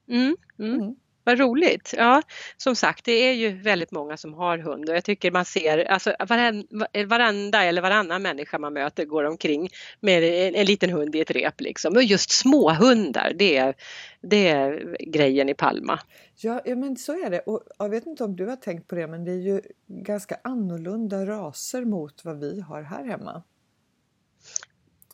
Mm, 0.09 0.37
mm. 0.59 0.96
Vad 1.25 1.39
roligt! 1.39 1.95
Ja, 1.97 2.23
som 2.57 2.77
sagt, 2.77 3.05
det 3.05 3.13
är 3.13 3.33
ju 3.33 3.63
väldigt 3.63 3.91
många 3.91 4.17
som 4.17 4.35
har 4.35 4.59
hund 4.59 4.89
och 4.89 4.97
jag 4.97 5.05
tycker 5.05 5.31
man 5.31 5.45
ser, 5.45 5.85
alltså 5.85 6.15
varen, 6.29 6.67
varenda 7.07 7.65
eller 7.65 7.83
varannan 7.83 8.23
människa 8.23 8.59
man 8.59 8.73
möter 8.73 9.05
går 9.05 9.25
omkring 9.25 9.69
med 10.01 10.23
en, 10.23 10.55
en 10.55 10.67
liten 10.67 10.91
hund 10.91 11.15
i 11.17 11.21
ett 11.21 11.31
rep 11.31 11.61
liksom. 11.61 11.97
Och 11.97 12.03
just 12.03 12.31
småhundar, 12.31 13.33
det 13.39 13.57
är, 13.57 13.75
det 14.23 14.49
är 14.49 14.97
grejen 15.01 15.49
i 15.49 15.55
Palma. 15.55 16.01
Ja, 16.37 16.61
ja, 16.65 16.77
men 16.77 16.97
så 16.97 17.13
är 17.13 17.31
det. 17.31 17.41
Och 17.41 17.63
jag 17.79 17.89
vet 17.89 18.07
inte 18.07 18.25
om 18.25 18.37
du 18.37 18.47
har 18.47 18.57
tänkt 18.57 18.89
på 18.89 18.95
det, 18.95 19.07
men 19.07 19.25
det 19.25 19.31
är 19.31 19.41
ju 19.41 19.61
ganska 19.87 20.37
annorlunda 20.45 21.27
raser 21.27 21.85
mot 21.85 22.25
vad 22.25 22.41
vi 22.41 22.61
har 22.61 22.83
här 22.83 23.05
hemma. 23.05 23.43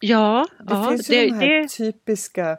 Ja, 0.01 0.47
Det 0.59 0.75
ja, 0.75 0.89
finns 0.91 1.11
ju 1.11 1.15
det, 1.15 1.27
de 1.27 1.33
här 1.33 1.63
det, 1.63 1.69
typiska, 1.69 2.59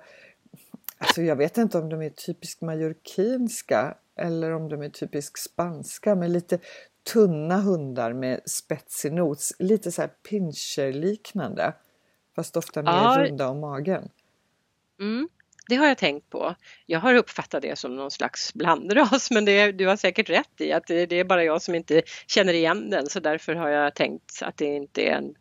alltså 1.02 1.22
jag 1.22 1.36
vet 1.36 1.58
inte 1.58 1.78
om 1.78 1.90
de 1.90 2.02
är 2.02 2.10
typiskt 2.10 2.62
mallorquinska 2.62 3.98
eller 4.16 4.52
om 4.52 4.70
de 4.70 4.82
är 4.82 4.90
typiskt 4.90 5.40
spanska 5.40 6.16
med 6.16 6.32
lite 6.32 6.60
tunna 7.14 7.58
hundar 7.58 8.14
med 8.14 8.42
spetsig 8.46 9.14
nos, 9.14 9.54
lite 9.60 9.92
så 9.92 10.02
här 10.02 10.10
pinscher-liknande. 10.30 11.74
Fast 12.36 12.58
ofta 12.58 12.82
mer 12.82 12.92
Ja. 12.92 13.18
runda 13.20 13.48
om 13.50 13.60
magen. 13.60 14.10
mm, 15.00 15.30
det 15.70 15.76
har 15.76 15.88
jag 15.88 15.98
tänkt 15.98 16.30
på. 16.30 16.56
Jag 16.86 17.00
har 17.00 17.14
uppfattat 17.16 17.62
det 17.62 17.78
som 17.80 17.96
någon 17.96 18.12
slags 18.12 18.54
blandras 18.54 19.32
men 19.32 19.46
det, 19.46 19.72
du 19.72 19.88
har 19.88 19.96
säkert 19.96 20.30
rätt 20.30 20.62
i 20.62 20.72
att 20.74 20.88
det, 20.88 21.06
det 21.06 21.16
är 21.16 21.24
bara 21.24 21.44
jag 21.44 21.62
som 21.62 21.76
inte 21.76 22.02
känner 22.28 22.54
igen 22.54 22.90
den 22.90 23.08
så 23.10 23.20
därför 23.20 23.56
har 23.56 23.70
jag 23.70 23.96
tänkt 23.96 24.40
att 24.42 24.58
det 24.58 24.66
inte 24.66 25.02
är 25.02 25.12
en, 25.16 25.34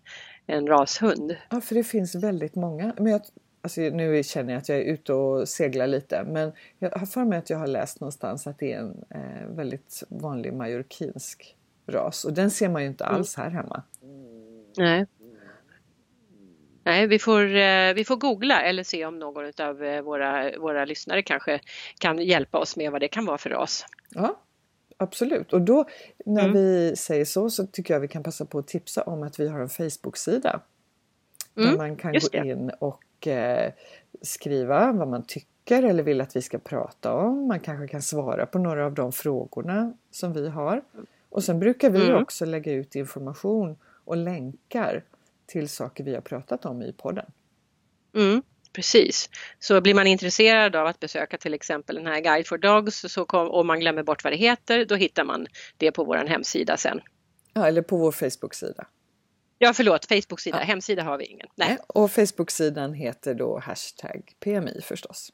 en 0.46 0.66
rashund. 0.66 1.36
Ja, 1.50 1.60
för 1.60 1.74
det 1.74 1.84
finns 1.84 2.14
väldigt 2.14 2.54
många. 2.54 2.94
Men 2.96 3.06
jag, 3.12 3.22
alltså 3.62 3.80
nu 3.80 4.22
känner 4.22 4.52
jag 4.52 4.60
att 4.60 4.68
jag 4.68 4.78
är 4.78 4.82
ute 4.82 5.12
och 5.12 5.48
seglar 5.48 5.86
lite, 5.86 6.24
men 6.24 6.52
jag 6.78 6.90
har 6.90 7.06
för 7.06 7.24
mig 7.24 7.38
att 7.38 7.50
jag 7.50 7.58
har 7.58 7.66
läst 7.66 8.00
någonstans 8.00 8.46
att 8.46 8.58
det 8.58 8.72
är 8.72 8.78
en 8.78 9.04
eh, 9.10 9.46
väldigt 9.48 10.02
vanlig 10.08 10.52
mallorquinsk 10.52 11.56
ras 11.86 12.24
och 12.24 12.32
den 12.32 12.50
ser 12.50 12.68
man 12.68 12.82
ju 12.82 12.88
inte 12.88 13.04
alls 13.04 13.36
här 13.36 13.50
hemma. 13.50 13.82
Nej. 14.76 15.06
Nej, 16.84 17.06
vi 17.06 17.18
får, 17.18 17.56
eh, 17.56 17.94
vi 17.94 18.04
får 18.06 18.16
googla 18.16 18.62
eller 18.62 18.82
se 18.82 19.06
om 19.06 19.18
någon 19.18 19.52
av 19.60 19.76
våra, 20.04 20.58
våra 20.58 20.84
lyssnare 20.84 21.22
kanske 21.22 21.60
kan 21.98 22.18
hjälpa 22.18 22.58
oss 22.58 22.76
med 22.76 22.92
vad 22.92 23.00
det 23.00 23.08
kan 23.08 23.24
vara 23.24 23.38
för 23.38 23.50
ras. 23.50 23.84
Ja, 24.14 24.40
absolut. 24.96 25.52
Och 25.52 25.60
då 25.60 25.84
när 26.26 26.42
Mm. 26.44 26.52
vi 26.54 26.96
säger 26.96 27.24
så 27.24 27.50
så 27.50 27.66
tycker 27.66 27.94
jag 27.94 28.00
vi 28.00 28.08
kan 28.08 28.22
passa 28.22 28.44
på 28.44 28.58
att 28.58 28.68
tipsa 28.68 29.02
om 29.02 29.22
att 29.22 29.40
vi 29.40 29.48
har 29.48 29.60
en 29.60 29.68
Facebook-sida. 29.68 30.60
Där 31.54 31.62
Mm, 31.64 31.76
man 31.76 31.96
kan 31.96 32.12
gå 32.12 32.44
in 32.44 32.70
och 32.78 33.00
eh, 33.26 33.72
skriva 34.22 34.92
vad 34.92 35.08
man 35.08 35.22
tycker 35.26 35.82
eller 35.82 36.02
vill 36.02 36.20
att 36.20 36.36
vi 36.36 36.42
ska 36.42 36.58
prata 36.58 37.14
om. 37.14 37.48
Man 37.48 37.60
kanske 37.60 37.88
kan 37.88 38.02
svara 38.02 38.46
på 38.46 38.58
några 38.58 38.86
av 38.86 38.92
de 38.94 39.12
frågorna 39.12 39.92
som 40.10 40.32
vi 40.32 40.48
har. 40.48 40.82
Och 41.28 41.44
sen 41.44 41.58
brukar 41.60 41.90
vi 41.90 42.04
Mm. 42.08 42.22
också 42.22 42.44
lägga 42.44 42.72
ut 42.72 42.94
information 42.96 43.76
och 44.04 44.16
länkar 44.16 45.04
till 45.46 45.68
saker 45.68 46.04
vi 46.04 46.14
har 46.14 46.20
pratat 46.20 46.64
om 46.64 46.82
i 46.82 46.92
podden. 46.92 47.26
Mm, 48.14 48.42
precis. 48.72 49.28
Så 49.58 49.80
blir 49.80 49.94
man 49.94 50.06
intresserad 50.06 50.76
av 50.76 50.86
att 50.86 51.00
besöka 51.00 51.38
till 51.38 51.54
exempel 51.54 51.96
den 51.96 52.06
här 52.06 52.20
Guide 52.20 52.46
for 52.46 52.58
Dogs 52.58 53.00
så 53.08 53.24
kom, 53.24 53.48
och 53.48 53.66
man 53.66 53.80
glömmer 53.80 54.02
bort 54.02 54.24
vad 54.24 54.32
det 54.32 54.36
heter, 54.36 54.84
då 54.84 54.94
hittar 54.94 55.24
man 55.24 55.46
det 55.76 55.92
på 55.92 56.04
vår 56.04 56.16
hemsida 56.16 56.76
sen. 56.76 57.00
Ja, 57.52 57.66
eller 57.68 57.82
på 57.82 57.96
vår 57.96 58.12
Facebook-sida. 58.12 58.86
Ja, 59.62 59.72
förlåt, 59.72 60.04
Facebook-sida. 60.04 60.58
Ja. 60.60 60.64
Hemsida 60.64 61.02
har 61.02 61.18
vi 61.18 61.24
ingen. 61.24 61.46
Nej. 61.54 61.78
Och 61.86 62.10
Facebook-sidan 62.10 62.94
heter 62.94 63.34
då 63.34 63.58
hashtag 63.58 64.32
PMI 64.40 64.80
förstås. 64.82 65.32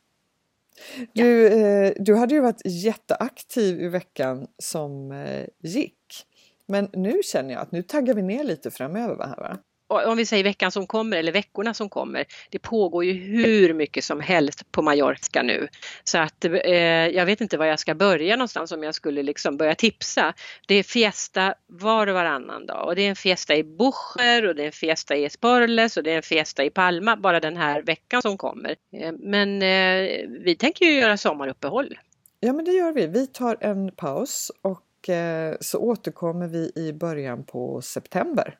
Du, 1.13 1.47
eh, 1.47 1.93
du 1.97 2.15
hade 2.15 2.35
ju 2.35 2.41
varit 2.41 2.63
jätteaktiv 2.65 3.81
i 3.81 3.89
veckan 3.89 4.47
som 4.59 5.13
eh, 5.13 5.47
gick. 5.63 6.27
Men 6.67 6.89
nu 6.93 7.21
känner 7.25 7.55
jag 7.55 7.63
att 7.63 7.73
nu 7.73 7.83
taggar 7.83 8.15
vi 8.15 8.23
ner 8.23 8.45
lite 8.45 8.71
framöver 8.71 9.17
va? 9.17 9.59
Om 9.89 10.17
vi 10.17 10.27
säger 10.27 10.45
veckan 10.45 10.71
som 10.71 10.87
kommer 10.87 11.17
eller 11.17 11.33
veckorna 11.33 11.75
som 11.75 11.89
kommer. 11.89 12.25
Det 12.51 12.59
pågår 12.59 13.05
ju 13.05 13.13
hur 13.13 13.75
mycket 13.75 14.05
som 14.05 14.21
helst 14.21 14.73
på 14.73 14.83
Mallorca 14.83 15.43
nu. 15.43 15.69
Så 16.05 16.19
att 16.19 16.45
eh, 16.45 16.73
jag 17.07 17.27
vet 17.27 17.41
inte 17.41 17.59
var 17.59 17.67
jag 17.67 17.79
ska 17.79 17.95
börja 17.95 18.37
någonstans 18.37 18.73
om 18.73 18.83
jag 18.83 18.95
skulle 18.95 19.23
liksom 19.23 19.57
börja 19.57 19.75
tipsa. 19.75 20.35
Det 20.67 20.75
är 20.75 20.83
fiesta 20.83 21.55
var 21.67 22.07
och 22.07 22.15
varannan 22.15 22.67
dag 22.67 22.87
och 22.87 22.97
det 22.97 23.03
är 23.03 23.09
en 23.09 23.17
fiesta 23.17 23.57
i 23.57 23.65
Bucher 23.65 24.49
och 24.49 24.55
det 24.55 24.63
är 24.63 24.67
en 24.67 24.73
fiesta 24.73 25.17
i 25.17 25.25
Esporles 25.25 25.97
och 25.97 26.03
det 26.03 26.13
är 26.13 26.17
en 26.17 26.23
fiesta 26.23 26.65
i 26.65 26.71
Palma 26.71 27.17
bara 27.17 27.41
den 27.41 27.57
här 27.57 27.83
veckan 27.83 28.23
som 28.23 28.39
kommer. 28.39 28.77
Eh, 28.93 29.13
men 29.19 29.63
eh, 29.63 30.29
vi 30.45 30.57
tänker 30.59 30.85
ju 30.85 31.01
göra 31.01 31.17
sommaruppehåll. 31.17 31.99
Ja 32.41 32.53
men 32.53 32.65
det 32.65 32.73
gör 32.73 32.93
vi. 32.93 33.07
Vi 33.07 33.27
tar 33.27 33.57
en 33.61 33.93
paus 33.93 34.53
och 34.63 35.09
eh, 35.09 35.57
så 35.61 35.79
återkommer 35.79 36.47
vi 36.47 36.73
i 36.75 36.93
början 36.93 37.45
på 37.45 37.83
september. 37.83 38.59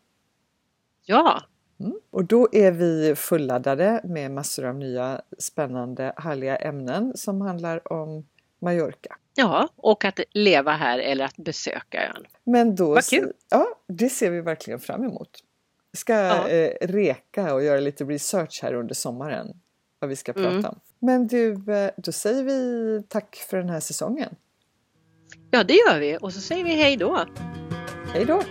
Ja, 1.07 1.43
Mm. 1.81 2.01
Och 2.11 2.25
då 2.25 2.49
är 2.53 2.73
vi 2.73 3.15
fulladdade 3.17 4.01
med 4.05 4.31
massor 4.31 4.65
av 4.65 4.75
nya 4.75 5.21
spännande 5.39 6.13
härliga 6.17 6.57
ämnen 6.57 7.13
som 7.17 7.41
handlar 7.41 7.93
om 7.93 8.27
Mallorca. 8.63 9.17
ja, 9.35 9.69
och 9.77 10.05
att 10.05 10.21
leva 10.31 10.73
här 10.73 10.99
eller 10.99 11.25
att 11.25 11.37
besöka 11.37 12.07
ön. 12.09 12.25
Men 12.45 12.75
då, 12.77 12.95
Vad 12.95 13.05
kul. 13.05 13.33
Ja, 13.51 13.67
det 13.89 14.09
ser 14.09 14.31
vi 14.31 14.41
verkligen 14.41 14.81
fram 14.81 15.05
emot. 15.05 15.31
Ska 15.97 16.13
Ja. 16.13 16.49
eh, 16.49 16.71
reka 16.81 17.55
och 17.55 17.63
göra 17.65 17.81
lite 17.81 18.05
research 18.05 18.61
här 18.63 18.75
under 18.75 18.95
sommaren 18.95 19.61
vad 19.99 20.11
vi 20.11 20.17
ska 20.17 20.33
prata 20.33 20.49
Mm. 20.49 20.65
om. 20.65 20.81
Men 20.99 21.27
du, 21.27 21.53
eh, 21.73 21.91
då 21.97 22.13
säger 22.13 22.43
vi 22.45 23.03
tack 23.09 23.37
för 23.51 23.57
den 23.57 23.69
här 23.69 23.81
säsongen. 23.81 24.35
Ja, 25.51 25.65
det 25.65 25.75
gör 25.75 25.99
vi 26.01 26.19
och 26.21 26.33
så 26.33 26.41
säger 26.41 26.65
vi 26.65 26.71
hej 26.75 26.97
då. 26.97 27.25
Hej 28.13 28.25
då! 28.25 28.43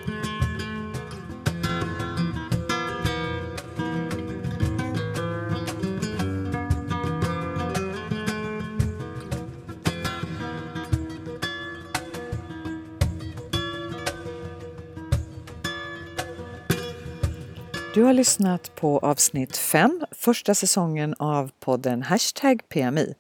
Du 17.95 18.03
har 18.03 18.13
lyssnat 18.13 18.75
på 18.75 18.99
avsnitt 18.99 19.58
5, 19.58 20.01
första 20.12 20.55
säsongen 20.55 21.15
av 21.19 21.51
podden 21.60 22.01
Hashtag 22.01 22.62
PMI. 22.69 23.13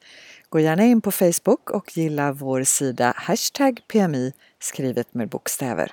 Gå 0.49 0.59
gärna 0.59 0.83
in 0.83 1.01
på 1.01 1.11
Facebook 1.11 1.69
och 1.69 1.97
gilla 1.97 2.31
vår 2.31 2.63
sida 2.63 3.13
Hashtag 3.15 3.81
PMI 3.87 4.33
skrivet 4.59 5.13
med 5.13 5.29
bokstäver. 5.29 5.91